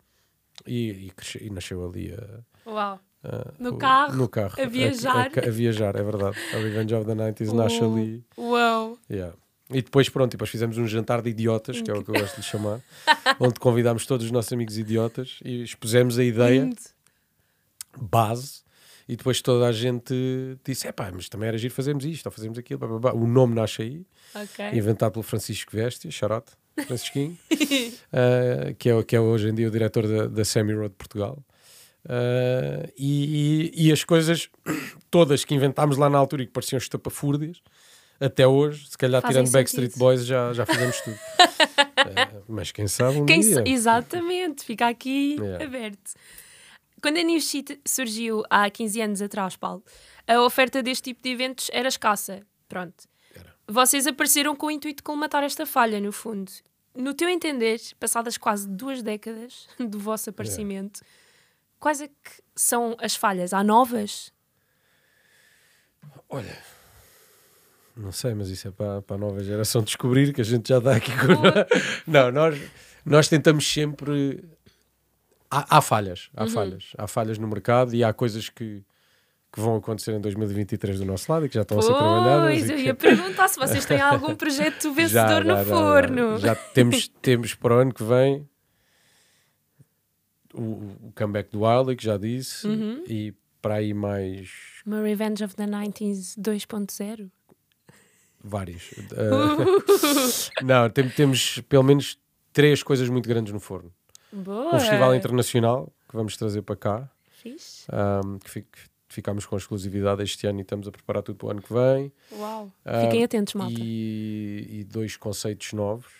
[0.68, 1.12] E, e,
[1.46, 2.70] e nasceu ali a.
[2.70, 3.00] Uau.
[3.24, 5.16] a- No o- carro, no carro, a viajar.
[5.36, 6.38] A, a- a viajar, é verdade.
[6.54, 8.24] A Revenge of the 90s nasce ali.
[8.38, 8.98] Uau.
[9.10, 9.34] Yeah.
[9.74, 12.36] E depois, pronto, depois fizemos um jantar de idiotas, que é o que eu gosto
[12.36, 12.80] de chamar,
[13.40, 16.70] onde convidámos todos os nossos amigos idiotas e expusemos a ideia
[17.98, 18.62] base
[19.12, 20.14] E depois toda a gente
[20.64, 22.80] disse: é pá, mas também era giro fazermos isto ou fazermos aquilo.
[22.80, 23.14] Blá, blá, blá.
[23.14, 24.70] O nome nasce aí, Ok.
[24.72, 26.54] inventado pelo Francisco Vestia, Charote,
[26.88, 30.96] Francisquinho, uh, que, é, que é hoje em dia o diretor da, da Semi Road
[30.98, 31.44] Portugal.
[32.06, 34.50] Uh, e, e- e as coisas
[35.12, 37.62] todas que inventámos lá na altura e que pareciam estapafúrdias,
[38.20, 40.00] até hoje, se calhar Fazem tirando Backstreet sentido.
[40.00, 41.16] Boys, já, já fizemos tudo.
[41.16, 43.64] Uh, mas quem sabe um Quem dia.
[43.68, 45.66] Exatamente, fica aqui Yeah.
[45.66, 46.12] aberto.
[47.02, 49.84] Quando a New Sheet surgiu há 15 anos atrás, Paulo,
[50.28, 52.42] a oferta deste tipo de eventos era escassa.
[52.70, 53.06] Pronto.
[53.36, 53.56] Era.
[53.68, 56.52] Vocês apareceram com o intuito de colmatar esta falha, no fundo.
[56.96, 61.02] No teu entender, passadas quase duas décadas do vosso aparecimento,
[61.80, 63.54] quais é que são as falhas?
[63.54, 64.32] Há novas?
[66.30, 66.58] Olha,
[67.96, 70.80] não sei, mas isso é para, para a nova geração descobrir que a gente já
[70.80, 71.42] dá aqui com.
[72.10, 72.60] Não, nós,
[73.06, 74.44] nós tentamos sempre.
[75.52, 76.44] Há, há falhas, Uhum.
[76.44, 76.94] há falhas.
[76.98, 78.82] Há falhas no mercado e há coisas que,
[79.52, 82.46] que vão acontecer em 2023 do nosso lado e que já estão a ser trabalhadas.
[82.48, 85.56] Pois, e eu que- ia perguntar se vocês têm algum projeto Já, vencedor já, no
[85.58, 86.38] já, forno.
[86.40, 88.48] Já, Já temos, temos para o ano que vem
[90.54, 90.62] o,
[91.08, 93.04] o comeback do Wiley, que já disse, Uhum.
[93.08, 94.50] e para aí mais
[94.86, 97.30] Uma Revenge of the 90s 2.0?
[98.44, 98.92] vários.
[98.94, 102.18] Uh, não, tem- temos pelo menos
[102.52, 103.94] três coisas muito grandes no forno.
[104.32, 104.76] Boa!
[104.76, 107.86] Um festival internacional que vamos trazer para cá, Fixe.
[108.26, 108.66] um, que fi-
[109.10, 112.12] ficámos com exclusividade este ano e estamos a preparar tudo para o ano que vem.
[112.34, 112.72] Uau.
[112.86, 113.74] Ah, Fiquem atentos, malta.
[113.78, 116.12] E, e dois conceitos novos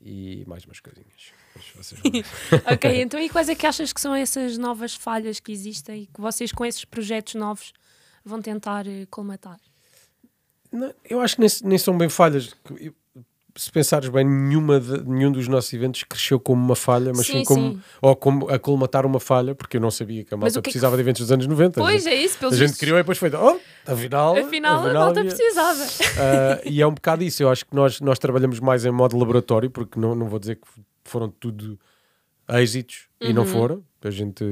[0.00, 1.32] e mais umas coisinhas.
[2.72, 6.06] Ok, então e quais é que achas que são essas novas falhas que existem e
[6.06, 7.72] que vocês com esses projetos novos
[8.24, 9.60] vão tentar eh, colmatar?
[10.70, 12.54] Não, eu acho que nem, nem são bem falhas.
[12.80, 12.94] Eu-
[13.54, 17.38] Se pensares bem, nenhuma de- nenhum dos nossos eventos cresceu como uma falha, mas sim,
[17.40, 17.82] Sim, como, sim.
[18.00, 20.60] ou como a colmatar uma falha, porque eu não sabia que a malta que é
[20.62, 21.78] que precisava de eventos dos anos 90.
[21.80, 24.36] A Pois gente- é isso, a pelos gente vistos, criou e depois foi, oh, afinal,
[24.38, 25.84] afinal a malta havia- precisava.
[26.18, 27.42] Ah, e é um bocado isso.
[27.42, 30.56] Eu acho que nós, nós trabalhamos mais em modo laboratório, porque não, não vou dizer
[30.56, 30.66] que
[31.04, 31.78] foram tudo
[32.48, 33.32] êxitos e Uhum.
[33.34, 33.84] não foram.
[34.02, 34.44] A gente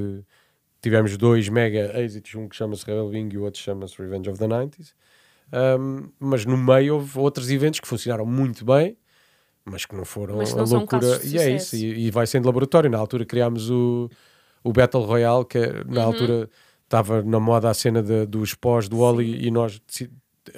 [0.83, 4.39] tivemos dois mega êxitos, um que chama-se Rebel Wing e o outro chama-se Revenge of
[4.39, 4.93] the 90s.
[5.53, 8.97] Um, mas no meio houve outros eventos que funcionaram muito bem,
[9.65, 11.21] mas que não foram que a não são loucura.
[11.25, 12.89] E é isso, e, e vai sendo laboratório.
[12.91, 14.09] Na altura criámos o,
[14.63, 16.07] o Battle Royale, que é, na Uhum.
[16.07, 16.51] altura
[16.85, 19.81] estava na moda a cena de- dos pós do Oli e nós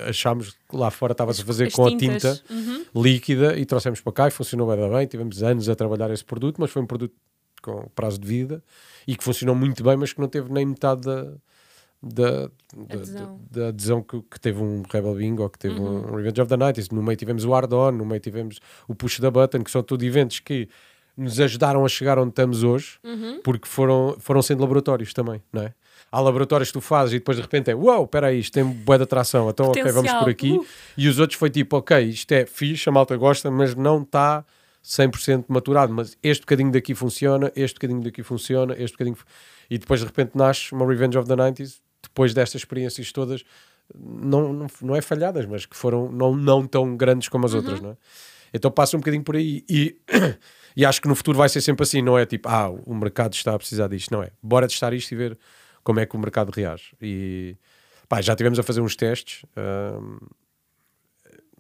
[0.09, 2.41] achámos que lá fora estava-se a fazer As com a tintas.
[2.41, 2.85] tinta Uhum.
[3.03, 5.07] líquida e trouxemos para cá e funcionou bem, bem.
[5.07, 7.15] Tivemos anos a trabalhar esse produto, mas foi um produto
[7.61, 8.63] com prazo de vida
[9.07, 11.33] e que funcionou muito bem, mas que não teve nem metade da,
[12.03, 13.41] da, da, Adesão.
[13.51, 16.49] da- da adesão que, que teve um Rebel Bingo ou que teve um Revenge of
[16.49, 16.93] the Night.
[16.93, 19.83] No meio tivemos o Hard On, no meio tivemos o Push the Button, que são
[19.83, 20.69] tudo eventos que
[21.17, 22.99] nos ajudaram a chegar onde estamos hoje,
[23.45, 25.75] porque foram, foram sendo laboratórios também, não é?
[26.11, 28.65] Há laboratórios que tu fazes e depois de repente é uau, espera aí, isto tem
[28.65, 30.53] boa de atração, então ok, vamos Potencial, por aqui.
[30.53, 30.67] uh.
[30.97, 34.45] E os outros foi tipo, ok, isto é fixe, a malta gosta, mas não está
[34.85, 35.93] 100% maturado.
[35.93, 39.17] Mas este bocadinho daqui funciona, este bocadinho daqui funciona, este bocadinho.
[39.71, 41.77] E depois de repente nasce uma Revenge of the 90s,
[42.13, 43.43] depois destas experiências todas,
[43.95, 47.81] não, não, não é falhadas, mas que foram não, não tão grandes como as outras,
[47.81, 47.97] não é?
[48.55, 49.65] Então passa um bocadinho por aí.
[49.69, 49.97] E,
[50.77, 53.33] e acho que no futuro vai ser sempre assim, não é tipo, ah, o mercado
[53.33, 54.31] está a precisar disto, não é?
[54.43, 55.39] Bora testar isto e ver
[55.83, 56.95] como é que o mercado reage.
[57.01, 57.57] E
[58.09, 59.45] pá, já tivemos a fazer uns testes.
[59.57, 60.19] hum,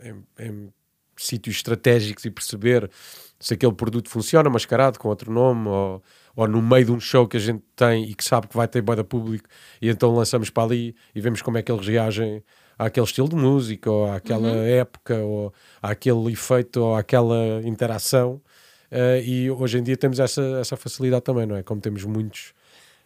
[0.04, 0.72] em, em
[1.26, 2.90] sítios estratégicos e perceber
[3.38, 6.02] se aquele produto funciona mascarado com outro nome ou,
[6.36, 8.68] ou no meio de um show que a gente tem e que sabe que vai
[8.68, 9.48] ter boa público
[9.80, 12.42] e então lançamos para ali e vemos como é que eles reagem
[12.78, 18.40] àquele estilo de música ou àquela época ou àquele efeito ou àquela interação
[18.92, 21.62] Eh, e hoje em dia temos essa, essa facilidade também, não é?
[21.62, 22.52] Como temos muitos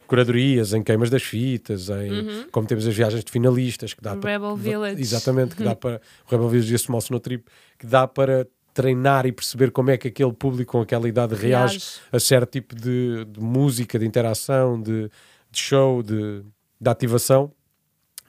[0.06, 4.18] curadorias em queimas das fitas, em, como temos as viagens de finalistas que dá O
[4.18, 5.00] para Rebel Village.
[5.00, 7.44] exatamente que dá para o Rebel Village e o Small Snow Trip
[7.78, 11.78] que dá para treinar e perceber como é que aquele público com aquela idade reage,
[11.78, 11.86] Reage.
[12.12, 15.10] a certo tipo de, de música, de interação, de,
[15.50, 16.42] de show, de,
[16.78, 17.50] de ativação,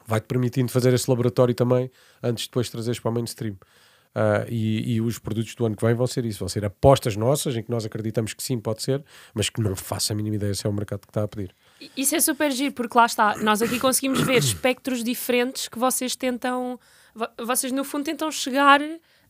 [0.06, 1.92] vai-te permitindo fazer esse laboratório também
[2.24, 3.58] antes de depois trazeres para o mainstream.
[4.16, 7.16] Ah, e, e os produtos do ano que vem vão ser isso, vão ser apostas
[7.16, 10.38] nossas em que nós acreditamos que sim, pode ser, mas que não faça a mínima
[10.38, 11.54] ideia se é o mercado que está a pedir.
[11.96, 16.16] Isso é super giro, porque lá está, nós aqui conseguimos ver espectros diferentes que vocês
[16.16, 16.80] tentam,
[17.14, 18.82] vo- vocês no fundo tentam chegar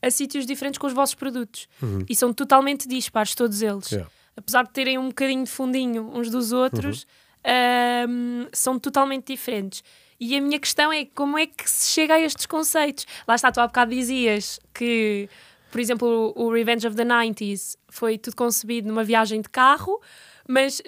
[0.01, 1.67] a sítios diferentes com os vossos produtos.
[2.07, 3.89] E são totalmente dispares, todos eles.
[3.91, 4.09] Yeah.
[4.35, 7.05] Apesar de terem um bocadinho de fundinho uns dos outros,
[7.43, 9.83] ahm, são totalmente diferentes.
[10.19, 13.05] E a minha questão é como é que se chega a estes conceitos?
[13.27, 15.29] Lá está, tu há bocado dizias que,
[15.71, 19.99] por exemplo, o Revenge of the 90s foi tudo concebido numa viagem de carro,
[20.47, 20.81] mas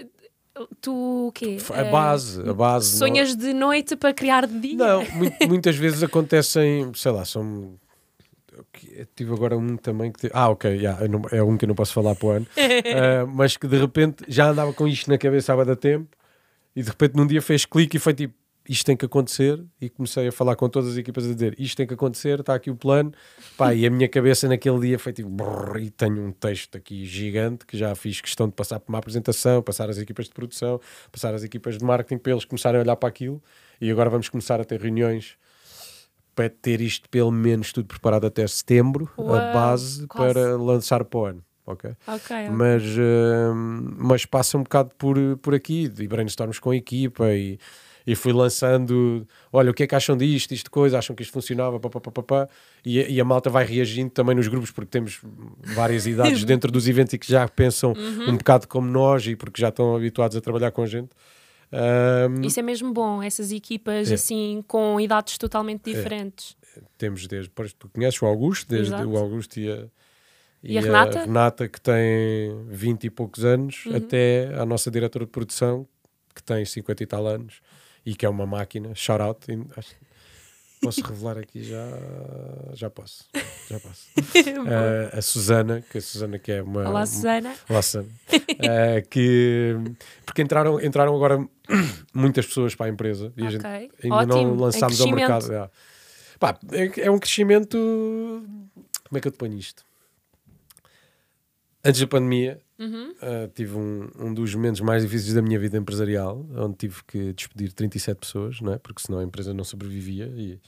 [0.82, 1.58] Tu o quê?
[1.74, 2.98] A base, a base.
[2.98, 3.38] Sonhas não...
[3.38, 4.76] de noite para criar de dia?
[4.76, 5.04] Não,
[5.48, 7.78] muitas vezes acontecem, sei lá, são
[9.16, 10.30] tive agora um também que.
[10.34, 13.28] Ah, ok, yeah, não, é um que eu não posso falar para o ano, uh,
[13.34, 16.10] mas que de repente já andava com isto na cabeça há da tempo
[16.76, 18.34] e de repente num dia fez clique e foi tipo:
[18.70, 19.66] isto tem que acontecer.
[19.82, 22.54] E comecei a falar com todas as equipas a dizer: isto tem que acontecer, está
[22.54, 23.12] aqui o plano.
[23.58, 27.04] Pá, e a minha cabeça naquele dia foi tipo: brrr, e tenho um texto aqui
[27.04, 30.80] gigante que já fiz questão de passar por uma apresentação, passar as equipas de produção,
[31.12, 33.42] passar as equipas de marketing para eles começarem a olhar para aquilo.
[33.82, 35.36] E agora vamos começar a ter reuniões
[36.36, 40.34] para ter isto pelo menos tudo preparado até setembro, a base quase.
[40.34, 41.44] para lançar para o ano.
[41.66, 41.92] Okay?
[42.08, 47.32] okay, Mas, uh, mas passa um bocado por, por aqui, e brainstorms com a equipa
[47.32, 47.60] e,
[48.10, 51.32] e fui lançando, olha, o que é que acham disto, isto coisa, acham que isto
[51.32, 52.50] funcionava, pá, pá, pá, pá,
[52.84, 55.22] e, e a malta vai reagindo também nos grupos, porque temos
[55.76, 58.32] várias idades dentro dos eventos e que já pensam uhum.
[58.32, 61.10] um bocado como nós e porque já estão habituados a trabalhar com a gente.
[61.72, 64.16] Um, Isso é mesmo bom, essas equipas é.
[64.16, 65.94] assim com idades totalmente é.
[65.94, 66.58] diferentes.
[66.76, 66.82] É.
[66.98, 69.08] Temos desde, tu conheces o Augusto, desde Exato.
[69.08, 69.86] o Augusto e a,
[70.64, 71.20] e, e a, Renata?
[71.20, 73.98] a Renata, que tem 20 e poucos anos, uhum.
[73.98, 75.88] até a nossa diretora de produção,
[76.34, 77.62] que tem 50 e tal anos
[78.10, 78.96] e que é uma máquina.
[78.96, 79.46] Shout out.
[80.82, 81.86] Posso revelar aqui já?
[82.74, 83.26] Já posso.
[83.70, 84.08] Já posso.
[84.18, 86.90] uh, a Susana, que a Susana que é uma.
[86.90, 87.54] Olá, Susana.
[87.70, 88.08] Olá, Susana.
[88.34, 89.76] Uh, que,
[90.26, 91.38] porque entraram, entraram agora
[92.12, 93.46] muitas pessoas para a empresa e okay.
[93.46, 93.66] a gente
[94.04, 94.42] ainda Ótimo.
[94.42, 95.54] não lançámos ao mercado.
[95.54, 95.70] É.
[96.40, 97.78] Pá, é, é um crescimento.
[99.08, 99.86] Como é que eu te ponho isto?
[101.86, 103.12] Antes da pandemia, uhum.
[103.12, 107.34] uh, tive um, um dos momentos mais difíceis da minha vida empresarial, onde tive que
[107.34, 108.78] despedir 37 pessoas, não é?
[108.78, 110.32] porque senão a empresa não sobrevivia.
[110.36, 110.60] E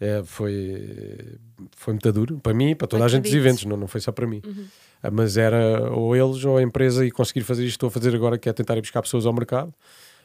[0.00, 1.38] é, foi,
[1.76, 4.00] foi muito duro para mim e para toda a gente dos eventos, não, não foi
[4.00, 4.42] só para mim.
[4.44, 4.66] Uhum.
[5.02, 7.90] Uh, mas era ou eles ou a empresa e conseguir fazer isto que estou a
[7.90, 9.72] fazer agora, que é tentar ir buscar pessoas ao mercado.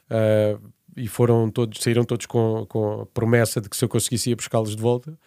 [0.09, 4.31] Uh, e foram todos, saíram todos com, com a promessa de que se eu conseguisse
[4.31, 5.17] ir buscá-los de volta.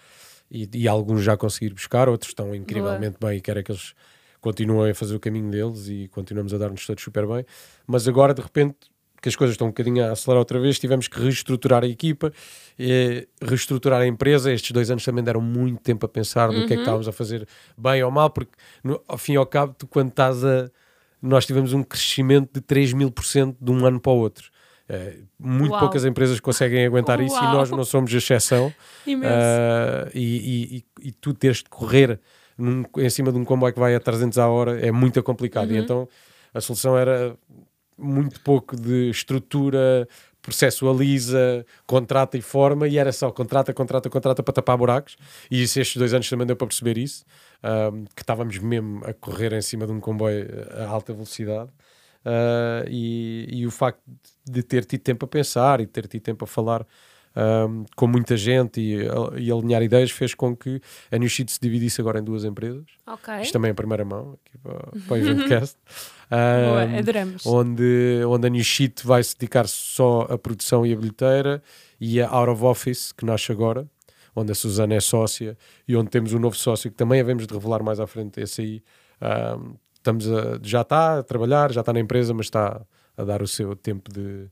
[0.51, 3.31] E, e, alguns já conseguiram buscar, outros estão incrivelmente Boa.
[3.31, 3.95] bem e quero que eles
[4.41, 7.45] continuam a fazer o caminho deles e continuamos a dar-nos todos super bem.
[7.87, 8.77] Mas agora, de repente,
[9.21, 12.33] que as coisas estão um bocadinho a acelerar outra vez, tivemos que reestruturar a equipa,
[12.79, 14.53] e reestruturar a empresa.
[14.53, 16.61] Estes dois anos também deram muito tempo a pensar no uhum.
[16.61, 16.81] que é que uhum.
[16.81, 20.09] estávamos a fazer bem ou mal, porque no, ao fim e ao cabo, tu, quando
[20.09, 20.71] estás a.
[21.23, 24.51] Nós tivemos um crescimento de 3 mil por cento de um ano para o outro.
[24.89, 25.81] É, muito Uau.
[25.81, 27.27] poucas empresas conseguem aguentar Uau.
[27.27, 28.75] isso e nós não somos exceção.
[29.07, 32.19] Uh, e, e, e, tu teres de correr
[32.61, 35.71] num, em cima de um comboio que vai a 300 a hora é muito complicado.
[35.71, 35.77] Uhum.
[35.77, 36.09] E então
[36.53, 37.37] a solução era
[37.97, 40.09] muito pouco de estrutura,
[40.43, 45.17] processualiza, contrata e forma, e era só contrata, contrata, contrata para tapar buracos.
[45.51, 47.25] E isso, estes dois anos também deu para perceber isso,
[47.93, 51.71] um, que estávamos mesmo a correr em cima de um comboio a alta velocidade.
[52.25, 54.03] Uh, e, e, o facto
[54.45, 56.87] de ter tido tempo a pensar e ter tido tempo a falar
[57.37, 58.97] um, com muita gente e,
[59.39, 62.85] e, alinhar ideias fez com que a New Sheet se dividisse agora em duas empresas.
[63.07, 63.43] Okay.
[63.43, 64.75] Isto também é a primeira mão aqui para,
[65.07, 65.77] para o Eventcast.
[66.31, 67.47] um, Boa, adoramos.
[67.47, 71.63] Onde, onde a New Sheet vai se dedicar só à produção e a bilheteira
[72.01, 73.87] e a Out of Office, que nasce agora,
[74.35, 77.55] onde a Susana é sócia e onde temos um novo sócio que também havemos de
[77.55, 78.41] revelar mais à frente.
[78.41, 78.83] Esse aí
[79.57, 82.81] um, estamos a, já está a trabalhar, já está na empresa, mas está
[83.17, 84.49] a dar o seu tempo de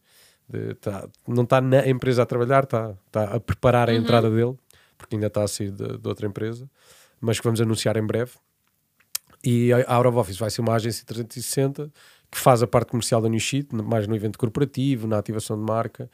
[0.49, 3.99] de, tá, não está na empresa a trabalhar, está tá a preparar a uhum.
[3.99, 4.57] entrada dele,
[4.97, 6.69] porque ainda está a sair de, de, outra empresa,
[7.21, 8.33] mas que vamos anunciar em breve.
[9.45, 11.91] E a Out of Office vai ser uma agência 360
[12.31, 15.63] que faz a parte comercial da New Sheet, mais no evento corporativo, na ativação de
[15.63, 16.11] marca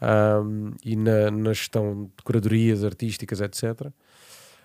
[0.00, 3.90] um, e na, na, gestão de curadorias artísticas, etc.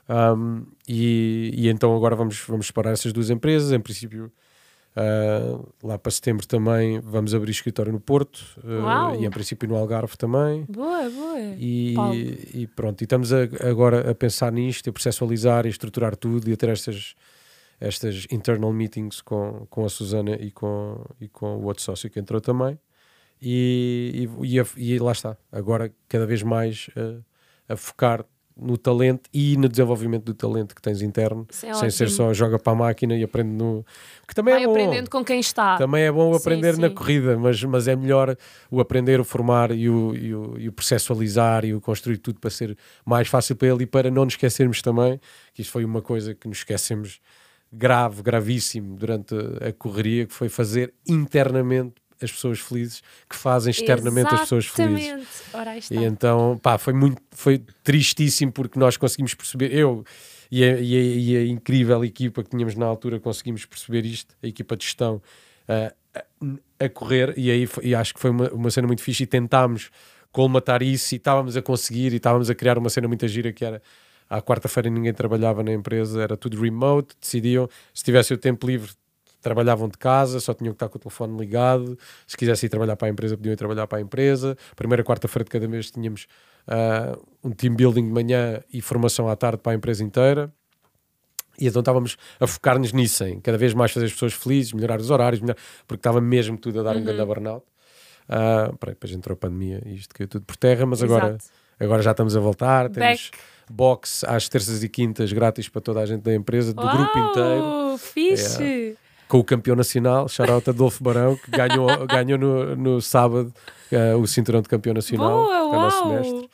[0.09, 3.71] Um, e, e, então agora vamos, vamos separar essas duas empresas.
[3.71, 4.31] Em princípio,
[4.93, 9.75] Uh, lá para setembro também vamos abrir escritório no Porto uh, e em princípio no
[9.75, 10.65] Algarve também.
[10.67, 11.39] Boa, boa.
[11.57, 11.95] E,
[12.53, 16.53] e pronto, e estamos a, agora a pensar nisto, a processualizar e estruturar tudo e
[16.53, 17.15] a ter estas,
[17.79, 22.19] estas internal meetings com, com a Susana e com, e com o outro sócio que
[22.19, 22.77] entrou também.
[23.41, 26.89] E, e, e, e lá está, agora cada vez mais
[27.67, 28.25] a focar
[28.61, 31.91] no talento e no desenvolvimento do talento que tens interno, é sem ótimo.
[31.91, 33.83] ser só joga para a máquina e aprende no.
[34.27, 34.71] Que também Vai é bom.
[34.73, 35.77] aprendendo com quem está.
[35.77, 38.37] Também é bom aprender sim, na corrida, mas, mas é melhor
[38.69, 42.39] o aprender, o formar e o, e, o, e o processualizar e o construir tudo
[42.39, 45.19] para ser mais fácil para ele e para não nos esquecermos também
[45.53, 47.19] que isto foi uma coisa que nos esquecemos
[47.71, 54.27] grave, gravíssimo durante a correria, que foi fazer internamente as pessoas felizes que fazem externamente
[54.33, 54.41] Exatamente.
[54.41, 55.43] as pessoas felizes.
[55.53, 60.03] Ora, e então, pá, foi muito, foi tristíssimo porque nós conseguimos perceber, eu
[60.51, 64.35] e a, e a, e a incrível equipa que tínhamos na altura conseguimos perceber isto,
[64.43, 65.21] a equipa de gestão,
[65.69, 65.93] uh,
[66.79, 69.23] a, a correr e aí foi- e acho que foi uma, uma cena muito fixe
[69.23, 69.89] e tentámos
[70.31, 73.63] colmatar isso e estávamos a conseguir e estávamos a criar uma cena muito gira que
[73.63, 73.81] era
[74.29, 78.91] à quarta-feira ninguém trabalhava na empresa, era tudo remote, decidiam, se tivesse o tempo livre
[79.41, 82.95] trabalhavam de casa, só tinham que estar com o telefone ligado, se quisessem ir trabalhar
[82.95, 86.27] para a empresa podiam ir trabalhar para a empresa, primeira quarta-feira de cada mês tínhamos
[86.67, 90.51] ah, um team building de manhã e formação à tarde para a empresa inteira
[91.59, 94.99] e então estávamos a focar-nos nisso, em cada vez mais fazer as pessoas felizes, melhorar
[94.99, 97.65] os horários, melhor- porque estava mesmo tudo a dar um grande burnout.
[98.29, 101.43] Ah, peraí, depois entrou a pandemia e isto caiu tudo por terra, mas agora, Exato.
[101.79, 102.89] agora já estamos a voltar.
[102.89, 103.43] Temos Back.
[103.69, 107.61] box às terças e quintas grátis para toda a gente da empresa, do grupo inteiro,
[107.61, 108.97] Uau, Fixe!
[109.31, 113.53] Com o campeão nacional, Charota Adolfo Barão, que ganhou, ganhou no, no sábado
[113.93, 115.45] ah, o cinturão de campeão nacional.
[115.45, 116.49] Boa, que é o nosso mestre.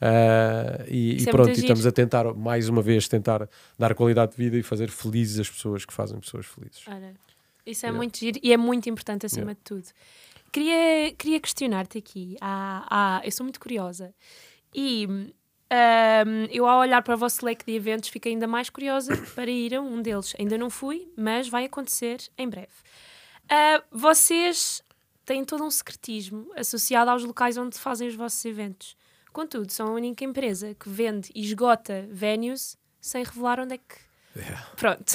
[0.00, 3.46] Ah, e, e é pronto, muito e estamos a tentar, mais uma vez, tentar
[3.78, 6.80] dar qualidade de vida e fazer felizes as pessoas que fazem pessoas felizes.
[6.88, 7.12] Ora,
[7.66, 7.96] isso é Yeah.
[7.98, 9.58] muito giro e é muito importante acima Yeah.
[9.58, 9.84] de tudo.
[10.50, 12.38] Queria, queria questionar-te aqui.
[12.40, 14.14] Ah, ah, eu sou muito curiosa.
[14.74, 15.06] E
[15.72, 19.50] ahm, eu, ao olhar para o vosso leque de eventos, fiquei ainda mais curiosa para
[19.50, 20.34] ir a um deles.
[20.38, 22.68] Ainda não fui, mas vai acontecer em breve.
[23.48, 24.82] Ah, vocês
[25.24, 28.96] têm todo um secretismo associado aos locais onde fazem os vossos eventos.
[29.32, 34.12] Contudo, são a única empresa que vende e esgota venues sem revelar onde é que
[34.76, 35.14] Pronto,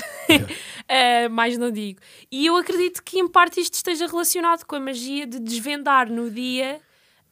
[0.87, 1.99] Eh, mais não digo.
[2.31, 6.29] E eu acredito que em parte isto esteja relacionado com a magia de desvendar no
[6.29, 6.79] dia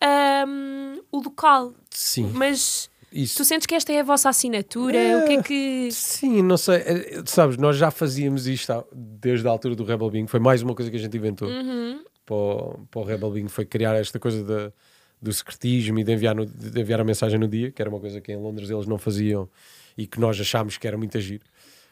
[0.01, 1.73] ahm, o local.
[1.89, 3.37] Sim, Mas isso.
[3.37, 4.97] tu sentes que esta é a vossa assinatura?
[5.19, 5.89] O que é que.
[5.91, 6.75] Sim, não sei.
[6.77, 10.27] eh, Sabes, nós já fazíamos isto desde a altura do Rebel Bing.
[10.27, 12.03] Foi mais uma coisa que a gente inventou Uhum.
[12.25, 13.47] para, o, para o Rebel Bing.
[13.47, 14.71] Foi criar esta coisa da-
[15.21, 17.99] do secretismo e de enviar, no- de enviar a mensagem no dia, que era uma
[17.99, 19.49] coisa que em Londres eles não faziam
[19.97, 21.41] e que nós achámos que era muito agir.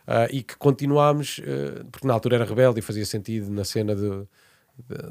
[0.05, 3.95] Ah, e que continuámos, eh, porque na altura era rebelde e fazia sentido na cena
[3.95, 4.27] do,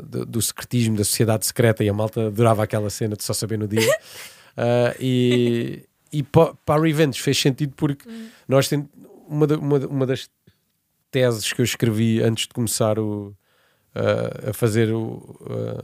[0.05, 3.59] do, do- secretismo, da sociedade secreta, e a malta adorava aquela cena de só saber
[3.59, 3.81] no dia.
[4.55, 8.09] Ah, e e pa- para a Revenge fez sentido porque
[8.47, 8.89] nós tem,
[9.27, 10.29] uma, uma, uma das
[11.11, 13.35] teses que eu escrevi antes de começar o,
[13.95, 15.39] ah, a fazer o,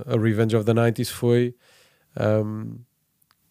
[0.07, 1.55] ah, a Revenge of the 90s foi
[2.17, 2.77] ahm,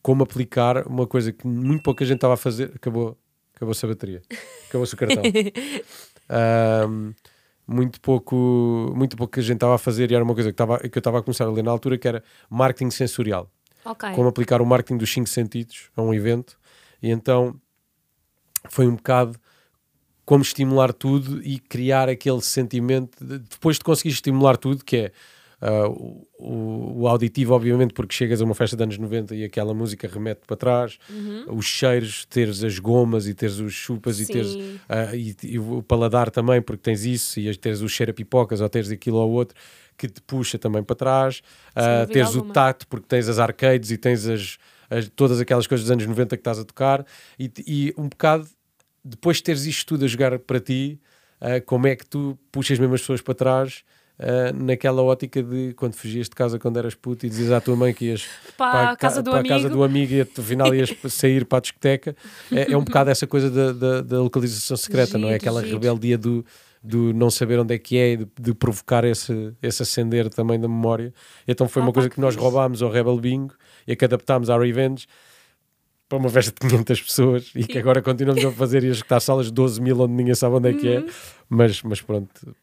[0.01, 2.71] como aplicar uma coisa que muito pouca gente estava a fazer.
[2.75, 3.17] Acabou,
[3.55, 4.21] acabou-se a bateria,
[4.69, 5.23] acabou-se o cartão.
[6.29, 7.13] Ahm,
[7.69, 10.53] muito pouco muito pouco que a gente estava a fazer e era uma coisa que,
[10.53, 13.51] estava, que eu estava a começar a ler na altura que era marketing sensorial
[13.83, 14.09] Ok.
[14.13, 16.57] como aplicar o marketing dos cinco sentidos a um evento
[17.01, 17.59] e então
[18.69, 19.39] foi um bocado
[20.25, 25.11] como estimular tudo e criar aquele sentimento de- depois de conseguir estimular tudo que é
[25.59, 29.43] ah, o, o- o auditivo obviamente porque chegas a uma festa de anos 90 e
[29.43, 30.99] aquela música remete para trás
[31.47, 34.79] os cheiros, teres as gomas e teres os chupas e teres Sim.
[34.89, 38.59] ah, e, e o paladar também, porque tens isso, e teres o cheiro a pipocas
[38.61, 39.55] ou teres aquilo ou outro
[39.97, 41.41] que te puxa também para trás,
[41.73, 42.53] dúvida teres o alguma.
[42.53, 46.35] tato, porque tens as arcades e tens as, as- todas aquelas coisas dos anos 90
[46.37, 47.05] que estás a tocar,
[47.39, 48.47] e, e um bocado
[49.03, 50.99] depois de teres isto tudo a jogar para ti,
[51.39, 53.83] ah, como é que tu puxas mesmo as pessoas para trás?
[54.19, 57.75] ah, naquela ótica de quando fugias de casa quando eras puto e dizias à tua
[57.75, 58.25] mãe que ias
[58.57, 59.75] Para a ca- casa do para a casa amigo.
[59.77, 62.15] do amigo e no final ias sair para a discoteca.
[62.51, 65.33] É, é um bocado essa coisa da, da, da localização secreta, não é?
[65.33, 65.75] Giro, Aquela giro.
[65.75, 66.43] rebeldia do,
[66.87, 70.59] do não saber onde é que é e de, de provocar esse, esse acender também
[70.59, 71.13] da memória.
[71.47, 72.43] Então foi Ah, uma pá, coisa que que nós fixe.
[72.43, 73.53] roubámos ao Rebel Bingo
[73.87, 75.07] e a que adaptámos à Revenge
[76.09, 79.19] para uma festa de 500 pessoas e que agora continuamos a fazer e a escutar
[79.19, 81.05] salas de 12 mil onde ninguém sabe onde é que é,
[81.49, 82.53] mas, mas pronto, Uhum.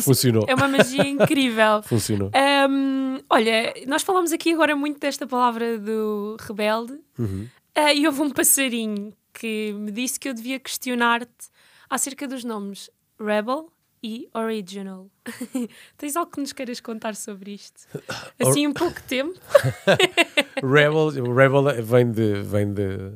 [0.00, 0.44] Isso funcionou.
[0.46, 1.82] É uma magia incrível.
[1.82, 2.30] Funcionou.
[2.34, 7.46] Ahm, olha, nós falamos aqui agora muito desta palavra do rebelde Uhum.
[7.74, 11.48] ah, e houve um passarinho que me disse que eu devia questionar-te
[11.88, 13.68] acerca dos nomes Rebel
[14.02, 15.08] e Original.
[15.96, 17.82] Tens algo que nos queiras contar sobre isto?
[18.40, 19.38] Assim, um pouco tempo.
[20.62, 22.42] Rebel, Rebel vem de.
[22.42, 23.12] Vem de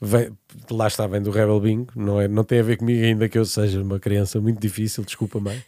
[0.00, 0.30] vem-
[0.70, 3.36] lá está, vem do Rebel Bingo, não, é, não tem a ver comigo, ainda que
[3.36, 5.62] eu seja uma criança muito difícil, desculpa, mãe,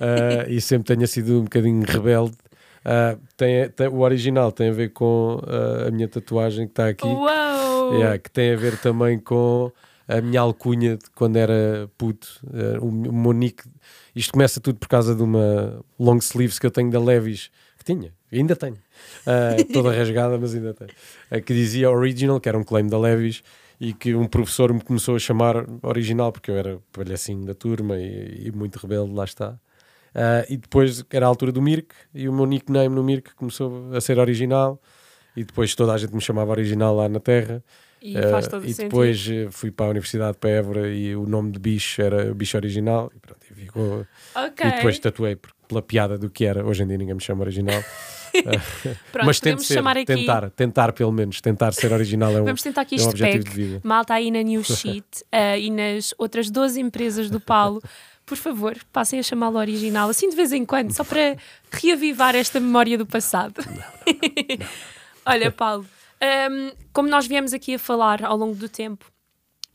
[0.00, 2.36] Ah, e sempre tenha sido um bocadinho rebelde.
[2.84, 6.88] Ah, tem, tem- o original tem a ver com ah, a minha tatuagem que está
[6.88, 7.94] aqui, Uau!
[7.94, 9.70] Yeah, que tem a ver também com
[10.08, 13.62] a minha alcunha de quando era puto, eh, o, o meu nick.
[14.16, 17.84] Isto começa tudo por causa de uma long sleeves que eu tenho da Levis, que
[17.84, 18.78] tinha, ainda tenho,
[19.26, 20.90] eh, toda rasgada, mas ainda tenho,
[21.30, 23.42] eh, que dizia Original, que era um claim da Levis,
[23.78, 27.96] e que um professor me começou a chamar Original, porque eu era palhacinho da turma
[27.98, 29.58] e, e muito rebelde, lá está.
[30.14, 33.94] Ah, e depois era a altura do Mirk, e o meu nickname no Mirk começou
[33.94, 34.80] a ser original,
[35.36, 37.62] e depois toda a gente me chamava original lá na Terra.
[38.00, 38.76] E Eh, o e sentido.
[38.84, 42.56] depois eh, fui para a Universidade para Évora e o nome de bicho era bicho
[42.56, 43.10] original.
[43.14, 44.66] E, pronto, e, ficou- Ok.
[44.66, 45.36] e depois tatuei
[45.66, 46.64] pela piada do que era.
[46.64, 47.82] Hoje em dia ninguém me chama original.
[49.10, 50.04] Pronto, Mas tento ser, chamar aqui.
[50.06, 53.42] tentar, tentar pelo menos, tentar ser original é um, Vamos tentar aqui é um objetivo
[53.44, 53.56] pack.
[53.56, 53.80] de vida.
[53.82, 57.82] Malta aí na New Sheet eh, e nas outras 12 empresas do Paulo.
[58.26, 61.36] Por favor, passem a chamá-lo original, assim de vez em quando, só para
[61.72, 63.54] reavivar esta memória do passado.
[65.24, 65.86] Olha, Paulo,
[66.22, 69.10] hum, como nós viemos aqui a falar ao longo do tempo,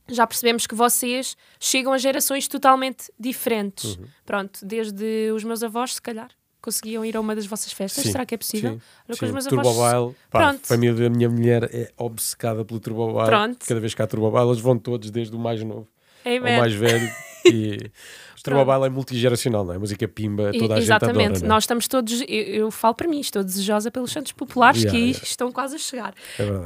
[0.09, 3.95] já percebemos que vocês chegam a gerações totalmente diferentes.
[3.95, 4.05] Uhum.
[4.25, 6.29] Pronto, desde os meus avós, se calhar,
[6.61, 8.03] conseguiam ir a uma das vossas festas.
[8.03, 8.73] Sim, Será que é possível?
[8.73, 9.57] Sim, Olha, sim.
[9.59, 10.61] avós- pá, Pronto.
[10.63, 13.25] a família da minha mulher é obcecada pelo Turbo Mobile.
[13.25, 13.65] Pronto.
[13.65, 15.87] Cada vez que há Turbo Mobile, eles vão todos, desde o mais novo
[16.25, 16.53] Amen.
[16.55, 17.09] ao mais velho.
[17.45, 17.91] E.
[18.51, 19.77] Mobile é multigeracional, não é?
[19.77, 21.45] Música pimba, E- toda a Exatamente, gente adora.
[21.45, 21.47] é?
[21.47, 25.05] nós estamos todos, eu, eu falo para mim, estou desejosa pelos Santos Populares Yeah, que
[25.05, 25.23] yeah.
[25.23, 26.13] estão quase a chegar.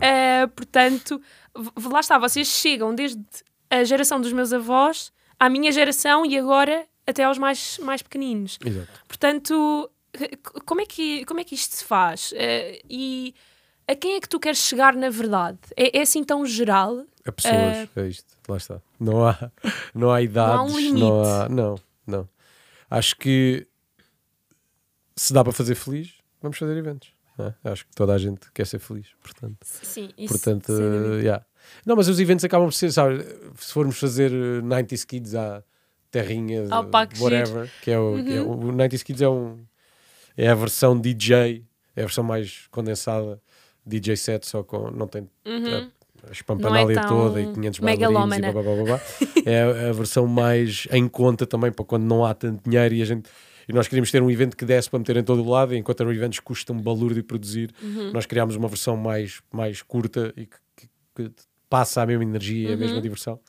[0.01, 0.41] É.
[0.43, 1.21] Eh, portanto,
[1.91, 3.21] lá está, vocês chegam desde
[3.69, 8.57] a geração dos meus avós à minha geração e agora até aos mais, mais pequeninos.
[8.65, 8.88] Exato.
[9.07, 9.91] Portanto,
[10.65, 12.34] como é que, como é que isto se faz?
[12.36, 13.36] Eh, e
[13.88, 15.59] a quem é que tu queres chegar na verdade?
[15.75, 17.03] É, é assim tão geral?
[17.23, 17.53] A pessoas,
[17.95, 18.82] é isto, lá está.
[19.00, 19.52] Não há,
[19.93, 21.00] não há idades, um limite.
[21.00, 21.50] não há.
[21.50, 21.76] Não,
[22.06, 22.30] não.
[22.89, 23.68] Acho que
[25.16, 27.10] se dá para fazer feliz, vamos fazer eventos.
[27.38, 27.56] não é?
[27.72, 29.58] Acho que toda a gente quer ser feliz, portanto.
[29.64, 30.34] Sim, isso.
[30.34, 31.45] portanto, eh, yeah.
[31.86, 33.24] Não, mas os eventos acabam por ser, sabe,
[33.58, 35.64] se formos fazer eh, 90s Kids à
[36.12, 38.70] terrinha, de Ah, pá, que whatever, que é o, que é o, Uhum.
[38.70, 39.66] o 90s Kids é um
[40.38, 43.41] é a versão DJ, é a versão mais condensada,
[43.86, 45.91] DJ set, só com não tem Uhum.
[46.28, 49.01] A espampanalia Não é toda e 500 bailarinos e blá, blá, blá, blá.
[49.45, 53.05] É a versão mais em conta também para quando não há tanto dinheiro e a
[53.05, 53.30] gente
[53.70, 55.78] e nós queríamos ter um evento que desse para meter em todo o lado, e
[55.78, 58.11] enquanto eram eventos que custam balúrdio de produzir, Uhum.
[58.13, 60.89] nós criámos uma versão mais, mais curta e que, que-
[61.30, 61.32] que
[61.70, 62.80] passa a mesma energia e a Uhum.
[62.80, 63.39] mesma diversão.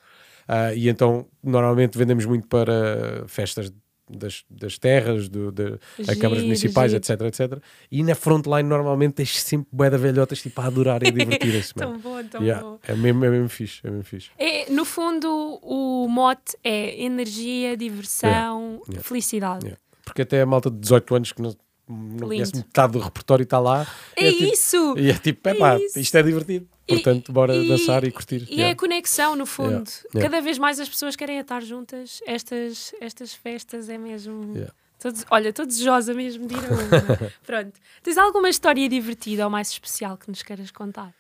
[0.49, 3.73] Ah, e então, normalmente vendemos muito para festas
[4.11, 7.03] das, das terras, do, de, a Giro, câmaras municipais, giro.
[7.03, 7.63] etc, etc.
[7.91, 11.75] E na frontline, normalmente, tens sempre bué de velhotas tipo, a adorar e a divertirem-se.
[11.79, 12.79] Tão bom, tão Yeah, bom.
[12.87, 14.31] é, mesmo, é mesmo fixe, é mesmo fixe.
[14.39, 15.29] É, no fundo,
[15.63, 19.03] o mote é energia, diversão, Yeah.
[19.03, 19.65] felicidade.
[19.67, 19.81] Yeah.
[20.05, 21.55] Porque até a malta de 18 anos que não,
[21.89, 22.51] não Lindo.
[22.57, 23.86] metade do repertório está lá.
[24.16, 24.95] É, tipo- isso!
[24.99, 26.68] E é tipo, é pá, isto é divertido.
[26.86, 28.47] E- Portanto, bora e- dançar e curtir.
[28.49, 28.72] E é Yeah.
[28.72, 29.89] a conexão, no fundo.
[30.14, 30.20] Yeah.
[30.30, 32.20] Cada vez mais as pessoas querem estar juntas.
[32.26, 34.55] Estas, estas festas é mesmo.
[34.55, 34.72] Yeah.
[34.99, 37.32] Tô des- olha, estou desejosa mesmo de ir a uma.
[37.47, 37.72] Pronto.
[38.03, 41.12] Tens alguma história divertida ou mais especial que nos queiras contar?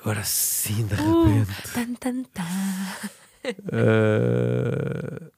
[0.00, 1.72] Agora sim, de Uh, repente.
[1.74, 3.10] tan, tan, tan.
[3.72, 5.30] Uh,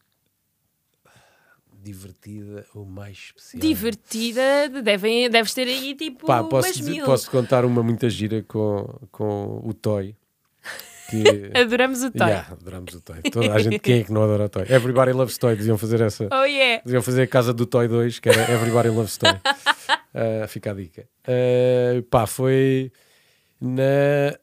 [1.88, 3.60] Divertida ou mais especial?
[3.62, 7.04] Divertida, devem, deves ter aí tipo Pá, posso, dizer- mil.
[7.06, 10.14] posso contar uma muita gira com, com o Toy.
[11.08, 12.26] Que, Adoramos o toy.
[12.28, 13.22] Yeah, adoramos o Toy.
[13.32, 14.64] Toda a gente, quem é que não adora o Toy?
[14.68, 16.28] Everybody Loves Toy, deviam fazer essa.
[16.30, 16.82] Oh yeah!
[16.84, 19.30] Deviam fazer a casa do Toy 2, que era Everybody Loves Toy.
[19.32, 21.08] Uh, fica a dica.
[21.26, 22.92] Uh, pá, foi
[23.58, 24.38] na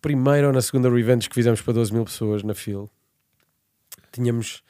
[0.00, 2.90] primeira ou na segunda revenge que fizemos para 12 mil pessoas na FIL.
[4.10, 4.64] Tínhamos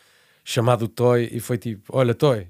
[0.48, 2.46] chamado o Toy e foi tipo: Olha, Toy,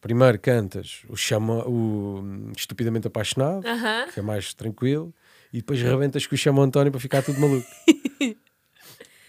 [0.00, 4.06] primeiro cantas o, chama, o Estupidamente Apaixonado, Aham.
[4.12, 5.14] que é mais tranquilo,
[5.52, 7.66] e depois rebentas com o Chama António para ficar tudo maluco.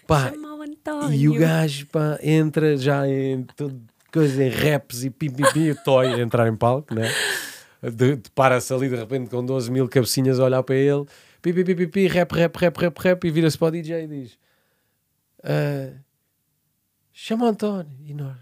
[0.06, 1.12] pá, Chama o António.
[1.14, 3.80] e o gajo pá, entra já em tudo,
[4.12, 7.08] coisa em raps e pim pim pim, o Toy a entrar em palco, né?
[7.82, 11.04] De, de- Para-se ali de repente com 12 mil cabecinhas a olhar para ele,
[11.42, 14.04] pi pi pi pi, pi rap, rap, rap, rap, rap, e vira-se para o DJ
[14.04, 14.38] e diz:
[15.42, 15.92] "Ah,
[17.22, 17.92] Chama o António.
[18.06, 18.36] E nós,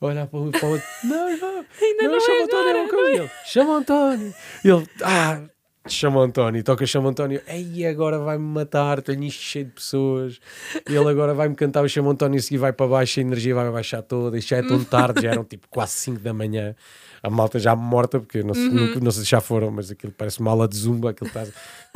[0.00, 2.70] olhar para o, para o outro, não, não, Ainda não chama é o António, é
[2.70, 3.22] agora, uma coisa.
[3.22, 4.34] Ele, chama o António.
[4.64, 5.42] E ele, ah,
[5.86, 9.72] chama o António, toca chama o António, ei, agora vai-me matar, tenho isto cheio de
[9.72, 10.40] pessoas.
[10.86, 13.54] Ele agora vai-me cantar o chama o António e seguir vai para baixo, a energia
[13.54, 16.74] vai baixar toda, isto já é tão tarde, já eram tipo quase 5 da manhã.
[17.22, 20.12] A malta já morta, porque não, sei- nunca- não sei se já foram, mas aquilo
[20.16, 21.46] parece uma aula de zumba, aquilo está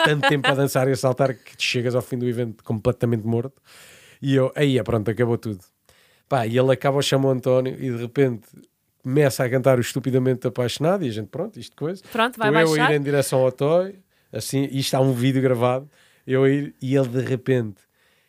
[0.04, 3.60] tanto tempo a dançar e a saltar que chegas ao fim do evento completamente morto.
[4.20, 5.58] E eu, aí é pronto, acabou tudo.
[6.28, 8.46] Pá, e ele acaba o chama o António e de repente
[9.02, 12.02] começa a cantar o estupidamente apaixonado e a gente, pronto, isto coisa.
[12.10, 13.94] Pronto, vai Estou eu a ir em direção ao Toy,
[14.32, 15.88] assim, e está um vídeo gravado,
[16.26, 17.76] eu a ir e ele de repente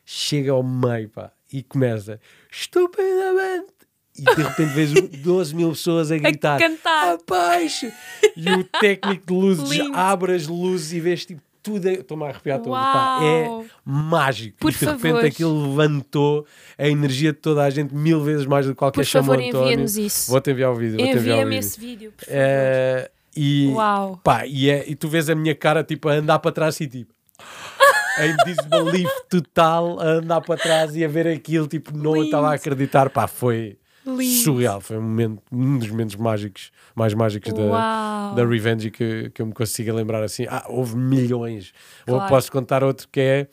[0.06, 2.20] chega ao meio, pá, e começa
[2.52, 3.74] estupidamente.
[4.20, 7.14] E de repente vês o 12 mil pessoas a gritar cantar.
[7.20, 7.92] abaixo
[8.36, 9.96] e o técnico de luzes Lindo.
[9.96, 11.42] abre as luzes e vês tipo
[11.72, 14.58] tudo, a- estou-me a arrepiar todo, pá, é mágico.
[14.60, 15.26] Por e de repente favor.
[15.26, 16.46] aquilo levantou
[16.78, 19.44] a energia de toda a gente mil vezes mais do que qualquer Por chama favor,
[19.48, 19.66] António.
[19.68, 20.32] envia-nos isso.
[20.32, 21.00] Vou-te enviar o vídeo.
[21.00, 22.38] Envia-me esse vídeo, por favor.
[22.40, 24.20] Eh, e, Uau.
[24.24, 26.88] pá, e, é, e tu vês a minha cara tipo a andar para trás e
[26.88, 27.14] tipo
[28.20, 32.54] em disbelief total, a andar para trás e a ver aquilo, tipo, não estava a
[32.56, 33.10] acreditar.
[33.12, 33.78] Pá, foi
[34.08, 34.44] Lindo.
[34.44, 34.80] surreal.
[34.82, 38.36] Foi um, momento, um dos momentos mágicos, mais mágicos da, Uau.
[38.36, 40.46] da Revenge que, que eu me consiga lembrar assim.
[40.50, 41.74] Ah, houve milhões.
[42.08, 42.30] Ou Claro.
[42.30, 43.48] posso contar outro que é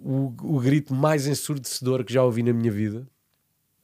[0.00, 3.06] o, o grito mais ensurdecedor que já ouvi na minha vida.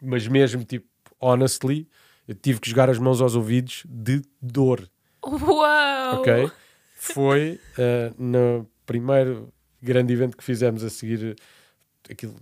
[0.01, 0.87] Mas mesmo, tipo,
[1.19, 1.89] honestly,
[2.29, 4.89] eu tive que jogar as mãos aos ouvidos de dor
[5.27, 6.21] Uau!
[6.21, 6.51] ok?
[6.97, 9.53] Foi eh, no primeiro
[9.83, 11.35] grande evento que fizemos a seguir
[12.11, 12.35] aquilo,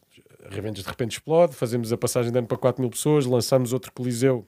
[0.45, 3.72] a Revenges de repente explode, fazemos a passagem de ano para 4 mil pessoas, lançamos
[3.72, 4.47] outro Coliseu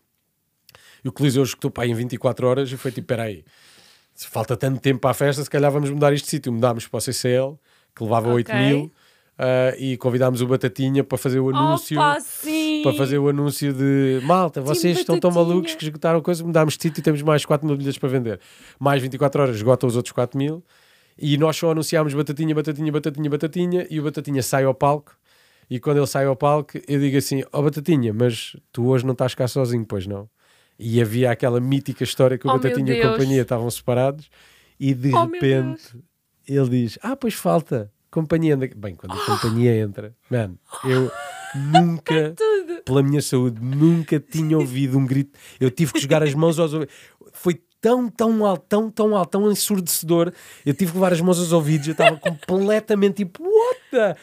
[1.04, 3.44] e o Coliseu escutou pá, em 24 horas e foi tipo, peraí,
[4.14, 6.52] se falta tanto tempo para a festa, se calhar vamos mudar este sítio.
[6.52, 7.58] Mudámos para o CCL,
[7.94, 8.36] que levava Ok.
[8.36, 8.92] 8 mil,
[9.36, 12.80] eh, e convidámos o Batatinha para fazer o anúncio Opa, sim!
[12.82, 16.82] para fazer o anúncio de malta, vocês estão tão malucos que esgotaram coisa, mudámos de
[16.84, 18.40] sítio e temos mais 4 mil bilhetes para vender.
[18.78, 20.64] Mais 24 horas esgotam os outros 4 mil
[21.18, 25.16] e nós só anunciámos batatinha, batatinha, batatinha, batatinha e o batatinha sai ao palco
[25.70, 29.12] e quando ele sai ao palco eu digo assim, ó batatinha, mas tu hoje não
[29.12, 30.28] estás cá sozinho, pois não?
[30.78, 34.28] E havia aquela mítica história que o Oh, Batatinha e a companhia estavam separados
[34.78, 35.82] e de Oh, repente
[36.48, 38.68] ele diz: Ah, pois falta, companhia anda.
[38.76, 41.12] Bem, quando a companhia entra, mano, eu
[41.54, 42.34] nunca,
[42.84, 45.38] pela minha saúde, nunca tinha ouvido um grito.
[45.60, 46.94] Eu tive que jogar as mãos aos ouvidos.
[47.32, 50.32] Foi tão, tão alto, tão, tão alto, tão ensurdecedor.
[50.66, 51.86] Eu tive que levar as mãos aos ouvidos.
[51.86, 54.16] Eu estava completamente tipo, what the?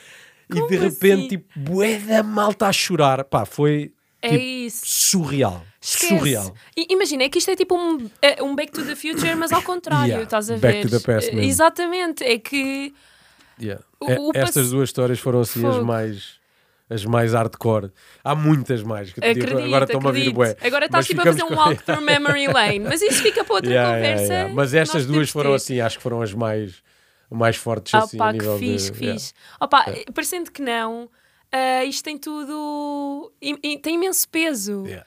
[0.57, 1.27] E de repente, assim?
[1.27, 3.23] tipo, bué da malta a chorar.
[3.23, 3.91] Pá, foi
[4.21, 5.63] É tipo, surreal.
[5.81, 6.17] Esquece.
[6.17, 6.53] Surreal.
[6.77, 9.51] I- Imagina, é que isto é tipo um, é um Back to the Future, mas
[9.51, 10.89] ao contrário, Yeah, estás a Back ver?
[10.89, 11.49] to the past mesmo.
[11.49, 12.93] Exatamente, é que
[13.59, 13.83] Yeah.
[13.99, 16.39] O- É- o Estas duas histórias foram assim as mais
[16.89, 17.89] as mais hardcore.
[18.23, 19.13] Há muitas mais.
[19.13, 20.57] Que, acredito, agora estão-me a vir bué.
[20.61, 23.71] Agora estás tipo a fazer um walk through memory lane, mas isso fica para outra
[23.71, 24.53] Yeah, conversa.
[24.53, 25.55] Mas estas duas foram ter.
[25.55, 26.83] assim, acho que foram as mais,
[27.31, 28.97] mais fortes assim, pá, a que nível fixe, de.
[28.97, 29.19] que yeah.
[29.19, 29.33] fixe.
[29.59, 31.09] Opa, parecendo que não,
[31.51, 33.31] ah, isto tem tudo.
[33.41, 34.83] im- im- tem imenso peso.
[34.85, 35.05] Yeah.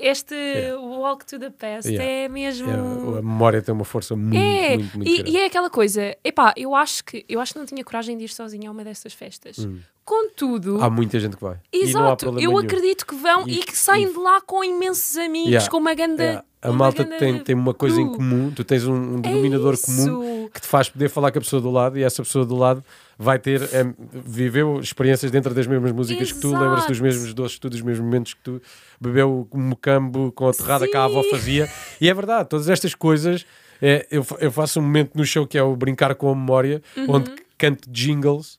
[0.00, 0.80] Este Yeah.
[0.80, 2.02] Walk to the Past Yeah.
[2.24, 2.66] é mesmo.
[2.68, 2.82] Yeah,
[3.18, 5.30] A memória tem uma força muito, É, muito, muito e, grande.
[5.32, 8.24] e é aquela coisa, epá, eu acho que eu acho que não tinha coragem de
[8.24, 9.56] ir sozinha a uma dessas festas.
[10.02, 10.82] Contudo, Hum.
[10.82, 11.58] Há muita gente que vai.
[11.72, 12.58] exato, eu nenhum.
[12.58, 15.76] acredito que vão e, E- que saem e- de lá com imensos amigos, Yeah, com
[15.78, 16.22] uma grande.
[16.66, 19.74] A uma malta grande tem, tem uma coisa em comum, tu tens um, um denominador
[19.74, 22.44] É comum que te faz poder falar com a pessoa do lado e essa pessoa
[22.44, 22.84] do lado
[23.18, 26.62] vai ter, é, viveu experiências dentro das mesmas músicas que tu, Exato.
[26.62, 28.60] lembra-se dos mesmos doces, que tu, dos mesmos momentos que tu,
[29.00, 31.30] bebeu o mocambo com a torrada que a avó Sim.
[31.30, 31.70] fazia.
[32.00, 33.46] E é verdade, todas estas coisas,
[33.80, 36.82] é, eu, eu faço um momento no show que é o Brincar com a Memória,
[37.08, 38.58] onde canto jingles,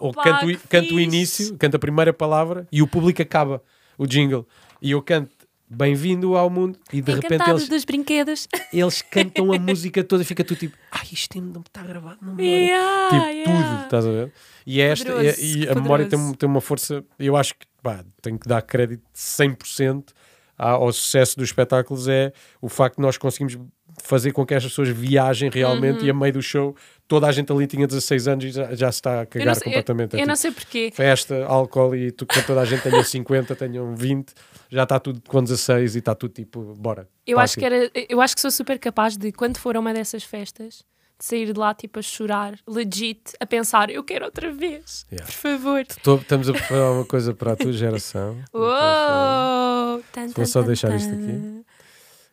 [0.00, 0.56] ou canto, Uhum.
[0.68, 3.62] canto o início, canto a primeira palavra e o público acaba
[3.96, 4.46] o jingle.
[4.82, 5.30] E eu canto
[5.70, 8.48] bem-vindo ao mundo e de repente eles, dos brinquedos.
[8.72, 12.18] eles cantam a música toda e fica tudo tipo, ai, isto ainda não está gravado
[12.20, 12.58] na memória.
[12.66, 13.52] Yeah, tipo, yeah.
[13.76, 14.32] tudo, estás a ver?
[14.66, 17.66] E, é esta, Poderoso, e, e a memória tem, tem uma força, eu acho que
[17.82, 20.12] pá, tenho que dar crédito 100%
[20.58, 23.56] a- ao sucesso dos espetáculos é o facto de nós conseguimos
[24.02, 26.06] fazer com que estas pessoas viajem realmente Uhum.
[26.06, 26.74] e a meio do show
[27.08, 29.64] toda a gente ali tinha 16 anos e já, já se está a cagar sei,
[29.64, 30.14] completamente.
[30.14, 30.90] eu, É eu não tipo, sei porquê.
[30.94, 34.32] festa, álcool e tu, quando toda a gente tenha 50, tenham 20,
[34.70, 37.08] já está tudo com 16 e está tudo tipo, bora.
[37.26, 39.92] Eu acho que era, eu acho que sou super capaz de quando for a uma
[39.92, 40.84] dessas festas
[41.18, 45.04] de sair de lá tipo a chorar, legit, a pensar, eu quero outra vez.
[45.12, 45.26] Yeah.
[45.26, 45.84] Por favor.
[46.02, 48.38] Tô- estamos a preparar uma coisa para a tua geração.
[48.54, 50.02] Uou!
[50.12, 51.62] Tan, Vou só tan, deixar isto aqui.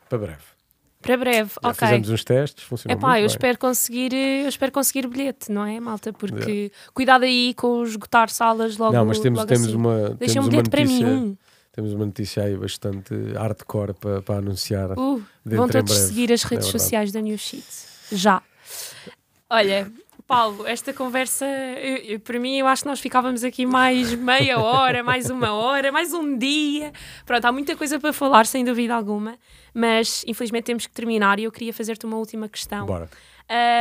[0.08, 0.57] Para breve.
[1.08, 1.88] Para breve, Já ok.
[1.88, 3.28] fizemos uns testes, funcionou Epá, muito eu bem.
[3.28, 6.12] espero conseguir, eh, eu espero conseguir bilhete, não é, malta?
[6.12, 8.94] Porque cuidado aí com esgotar salas logo.
[8.94, 9.76] Não, mas temos, temos assim.
[9.76, 11.38] uma, Deixa temos um uma bilhete para mim, notícia,
[11.72, 14.92] temos uma notícia aí bastante hardcore para, para anunciar.
[15.00, 16.72] Uh, vão todos seguir as É redes verdade.
[16.84, 17.66] sociais da New Sheet.
[18.12, 18.42] Já.
[19.50, 19.90] Olha,
[20.28, 24.60] Paulo, esta conversa, eu- eu- para mim, eu acho que nós ficávamos aqui mais meia
[24.60, 26.92] hora, mais uma hora, mais um dia.
[27.26, 29.38] Pronto, há muita coisa para falar, sem dúvida alguma,
[29.74, 32.86] mas infelizmente temos que terminar e eu queria fazer-te uma última questão.
[32.86, 33.10] Bora.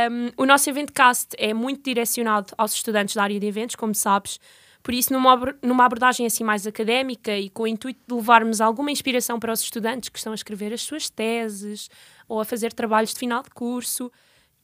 [0.09, 4.39] Um, o nosso Eventcast é muito direcionado aos estudantes da área de eventos, como sabes.
[4.81, 8.89] Por isso, numa, numa abordagem assim mais académica e com o intuito de levarmos alguma
[8.89, 11.89] inspiração para os estudantes que estão a escrever as suas teses
[12.25, 14.09] ou a fazer trabalhos de final de curso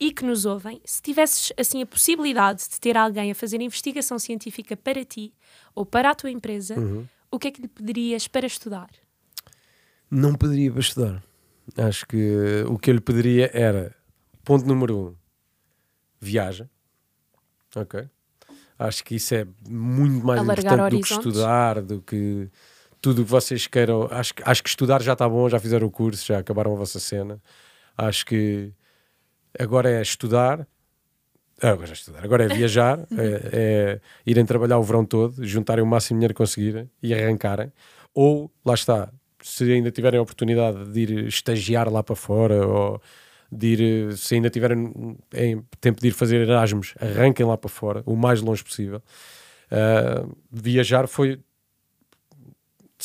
[0.03, 4.19] e que nos ouvem, se tivesses assim a possibilidade de ter alguém a fazer investigação
[4.19, 5.33] científica para ti
[5.73, 6.75] ou para a tua empresa,
[7.31, 8.89] o que é que lhe pedirias para estudar?
[10.11, 11.23] Não pediria para estudar.
[11.77, 13.95] Acho que o que eu lhe pediria era,
[14.43, 15.15] ponto número um,
[16.19, 16.69] viagem.
[17.73, 18.05] Ok?
[18.77, 21.27] Acho que isso é muito mais Alargar importante do que horizontes.
[21.27, 22.49] estudar, do que
[23.01, 24.09] tudo o que vocês queiram.
[24.11, 26.99] Acho, acho que estudar já está bom, já fizeram o curso, já acabaram a vossa
[26.99, 27.41] cena.
[27.97, 28.73] Acho que
[29.59, 30.67] agora é estudar,
[31.61, 32.23] Agora já estudar.
[32.23, 36.33] Agora é viajar, é, é irem trabalhar o verão todo, juntarem o máximo de dinheiro
[36.33, 37.71] que conseguirem e arrancarem.
[38.13, 39.09] Ou, lá está,
[39.41, 43.01] se ainda tiverem a oportunidade de ir estagiar lá para fora ou
[43.51, 48.03] de ir, se ainda tiverem em tempo de ir fazer Erasmus, arranquem lá para fora,
[48.05, 49.01] o mais longe possível.
[49.71, 51.39] Uh, viajar foi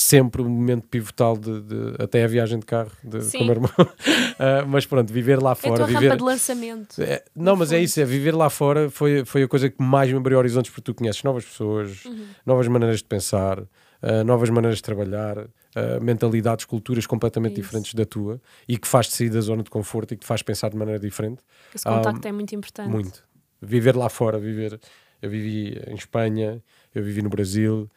[0.01, 3.55] sempre um momento pivotal de, de, até a viagem de carro de, com o meu
[3.55, 3.71] irmão.
[3.81, 5.81] uh, mas pronto, viver lá fora.
[5.81, 6.09] É a viver...
[6.11, 7.03] rampa de lançamento.
[7.03, 10.09] É, não, mas é isso, é viver lá fora foi, foi a coisa que mais
[10.09, 12.27] me abriu horizontes porque tu conheces novas pessoas, uhum.
[12.47, 17.93] novas maneiras de pensar, uh, novas maneiras de trabalhar, uh, mentalidades, culturas completamente é diferentes
[17.93, 20.71] da tua e que faz-te sair da zona de conforto e que te faz pensar
[20.71, 21.43] de maneira diferente.
[21.75, 22.89] Esse contacto um, é muito importante.
[22.89, 23.25] Muito.
[23.61, 24.79] Viver lá fora, viver.
[25.21, 26.63] Eu vivi em Espanha,
[26.95, 27.91] eu vivi no Brasil,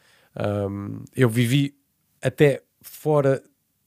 [0.68, 1.80] um, eu vivi
[2.22, 3.42] até fora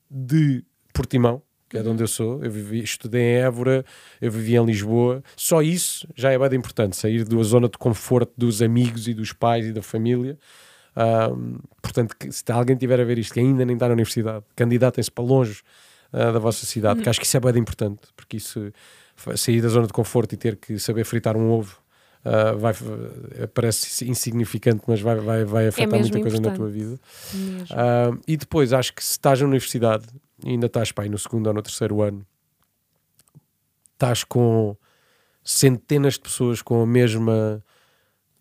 [0.10, 0.64] de
[0.94, 2.44] Portimão, que é de onde eu sou.
[2.44, 3.86] Eu vivi, estudei em Évora,
[4.22, 5.24] eu vivi em Lisboa.
[5.36, 9.34] Só isso já é bem importante, sair da zona de conforto dos amigos e dos
[9.34, 10.38] pais e da família.
[10.96, 14.46] Um, portanto, que, se alguém tiver a ver isto que ainda nem está na universidade,
[14.56, 15.62] candidatem-se para longe
[16.14, 17.04] uh, da vossa cidade, uhum.
[17.04, 18.72] que acho que isso é bem importante, porque isso
[19.36, 21.78] sair da zona de conforto e ter que saber fritar um ovo
[22.26, 22.74] uh, vai,
[23.54, 27.00] parece insignificante, mas vai, vai, vai afetar é muita coisa na tua vida.
[27.34, 30.06] Uh, e depois, acho que se estás na universidade
[30.44, 32.26] e ainda estás pai, no segundo ou no terceiro ano,
[33.94, 34.76] estás com
[35.44, 37.64] centenas de pessoas com a mesma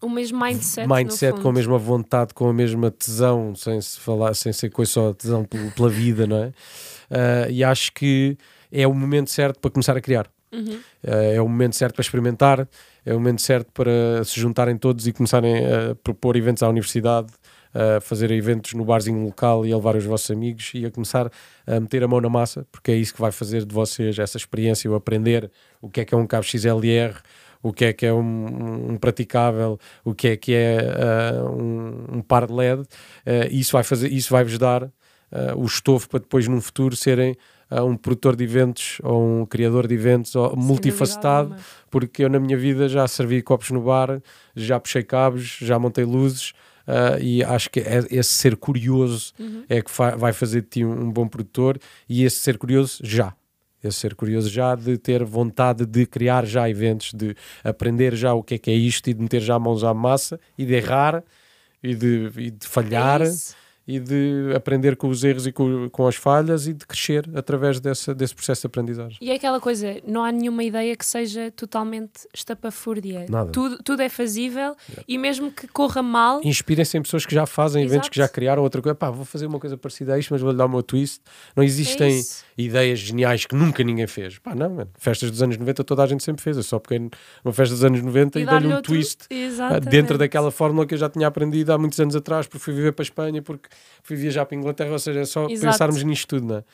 [0.01, 4.35] o mesmo mindset, mindset com a mesma vontade, com a mesma tesão, sem se falar,
[4.35, 6.49] sem ser coisa só tesão pela vida, não é?
[6.49, 8.37] Uh, e acho que
[8.70, 10.30] é o momento certo para começar a criar.
[10.55, 10.78] Uhum.
[11.02, 12.68] Uh, é o momento certo para experimentar,
[13.05, 17.32] é o momento certo para se juntarem todos e começarem a propor eventos à universidade,
[17.74, 21.30] a fazer eventos no barzinho local e a levar os vossos amigos e a começar
[21.66, 24.36] a meter a mão na massa, porque é isso que vai fazer de vocês essa
[24.36, 25.50] experiência, o aprender
[25.82, 27.16] o que é que é um cabo XLR,
[27.64, 30.78] o que é que é um, um praticável, o que é que é
[31.42, 32.86] uh, um, um, par de LED, uh,
[33.50, 34.90] isso vai fazer, isso vai-vos dar uh,
[35.57, 37.34] o estofo para depois num futuro serem
[37.82, 41.56] um produtor de eventos ou um criador de eventos ou multifacetado,
[41.90, 44.20] porque eu na minha vida já servi copos no bar,
[44.54, 46.52] já puxei cabos, já montei luzes.
[46.86, 49.64] Uh, e acho que é, esse ser curioso uhum.
[49.70, 53.34] é que vai fazer de ti um, um, bom produtor e esse ser curioso já
[53.82, 58.42] esse ser curioso já de ter vontade de criar já eventos de aprender já o
[58.42, 61.24] que é que é isto e de meter já mãos à massa e de errar
[61.82, 63.30] e de, e de falhar é
[63.87, 67.80] e de aprender com os erros e com, com as falhas e de crescer através
[67.80, 69.18] dessa, desse processo de aprendizagem.
[69.20, 73.26] E é aquela coisa, não há nenhuma ideia que seja totalmente estapafúrdia.
[73.28, 73.51] Nada.
[73.51, 75.05] Tudo, tudo é fazível yeah.
[75.07, 76.41] e mesmo que corra mal...
[76.43, 77.95] Inspirem-se em pessoas que já fazem Exato.
[77.95, 78.95] eventos, que já criaram outra coisa.
[78.95, 81.20] Pá, vou fazer uma coisa parecida a isto, mas vou-lhe dar o meu twist.
[81.55, 82.22] Não existem é
[82.57, 84.39] ideias geniais que nunca ninguém fez.
[84.39, 84.91] Pá, não, mano.
[84.99, 86.57] Festas dos anos 90 toda a gente sempre fez.
[86.57, 87.11] Eu só peguei
[87.45, 88.93] uma festa dos anos 90 e, e dei-lhe um outro...
[88.93, 89.89] twist ah, Exatamente.
[89.89, 92.93] dentro daquela fórmula que eu já tinha aprendido há muitos anos atrás, porque fui viver
[92.93, 93.68] para a Espanha, porque
[94.02, 95.72] fui viajar para a Inglaterra, ou seja, é só Exato.
[95.72, 96.64] pensarmos nisto tudo, não é?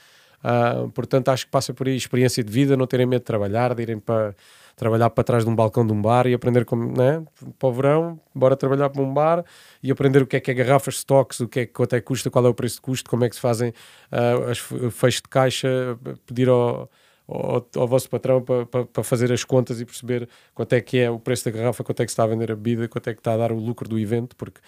[0.42, 3.74] Uh, portanto, acho que passa por aí experiência de vida, não terem medo de trabalhar,
[3.74, 4.34] de irem para
[4.74, 7.22] trabalhar para trás de um balcão de um bar e aprender como, né?
[7.58, 9.44] para o verão, bora trabalhar para um bar
[9.82, 12.00] e aprender o que é que é garrafas, stocks, o que é que quanto é
[12.00, 14.58] que custa, qual é o preço de custo, como é que se fazem uh, as
[14.58, 16.90] fechos de caixa, pedir ao,
[17.30, 20.98] ao, ao vosso patrão para, para, para, fazer as contas e perceber quanto é que
[20.98, 23.08] é o preço da garrafa, quanto é que se está a vender a bebida, quanto
[23.08, 24.60] é que está a dar o lucro do evento, porque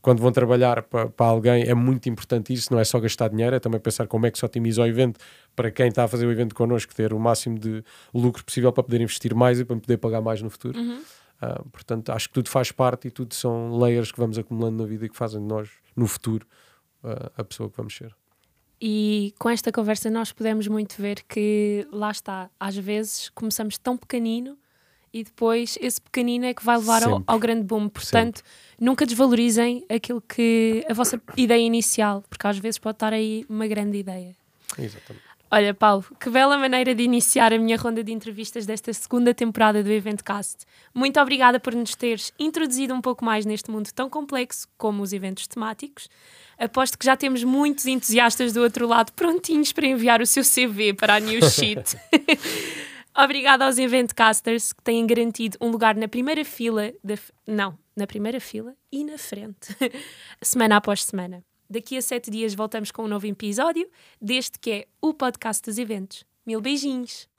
[0.00, 3.54] quando vão trabalhar para, para alguém é muito importante isso, não é só gastar dinheiro,
[3.54, 5.18] é também pensar como é que se otimiza o evento
[5.54, 8.82] para quem está a fazer o evento connosco, ter o máximo de lucro possível para
[8.82, 10.78] poder investir mais e para poder pagar mais no futuro.
[10.78, 11.00] Uhum.
[11.42, 14.88] Uh, portanto, acho que tudo faz parte e tudo são layers que vamos acumulando na
[14.88, 16.46] vida e que fazem de nós, no futuro,
[17.02, 18.14] uh, a pessoa que vamos ser.
[18.86, 23.96] E com esta conversa nós podemos muito ver que lá está, às vezes começamos tão
[23.96, 24.58] pequenino
[25.10, 27.88] e depois esse pequenino é que vai levar ao, ao, grande boom.
[27.88, 28.52] Portanto, Sempre.
[28.78, 33.66] nunca desvalorizem aquilo que a vossa ideia inicial, porque às vezes pode estar aí uma
[33.66, 34.36] grande ideia.
[34.78, 35.24] Exatamente.
[35.56, 39.84] Olha, Paulo, que bela maneira de iniciar a minha ronda de entrevistas desta segunda temporada
[39.84, 40.66] do Eventcast.
[40.92, 45.12] Muito obrigada por nos teres introduzido um pouco mais neste mundo tão complexo como os
[45.12, 46.08] eventos temáticos.
[46.58, 50.92] Aposto que já temos muitos entusiastas do outro lado prontinhos para enviar o seu CV
[50.92, 51.96] para a News Sheet.
[53.16, 57.14] Obrigada aos Eventcasters que têm garantido um lugar na primeira fila, da,
[57.46, 59.68] não, na primeira fila e na frente,
[60.42, 61.44] semana após semana.
[61.68, 63.88] Daqui a sete dias voltamos com um novo episódio,
[64.20, 66.24] deste que é o podcast dos eventos.
[66.46, 67.33] Mil beijinhos!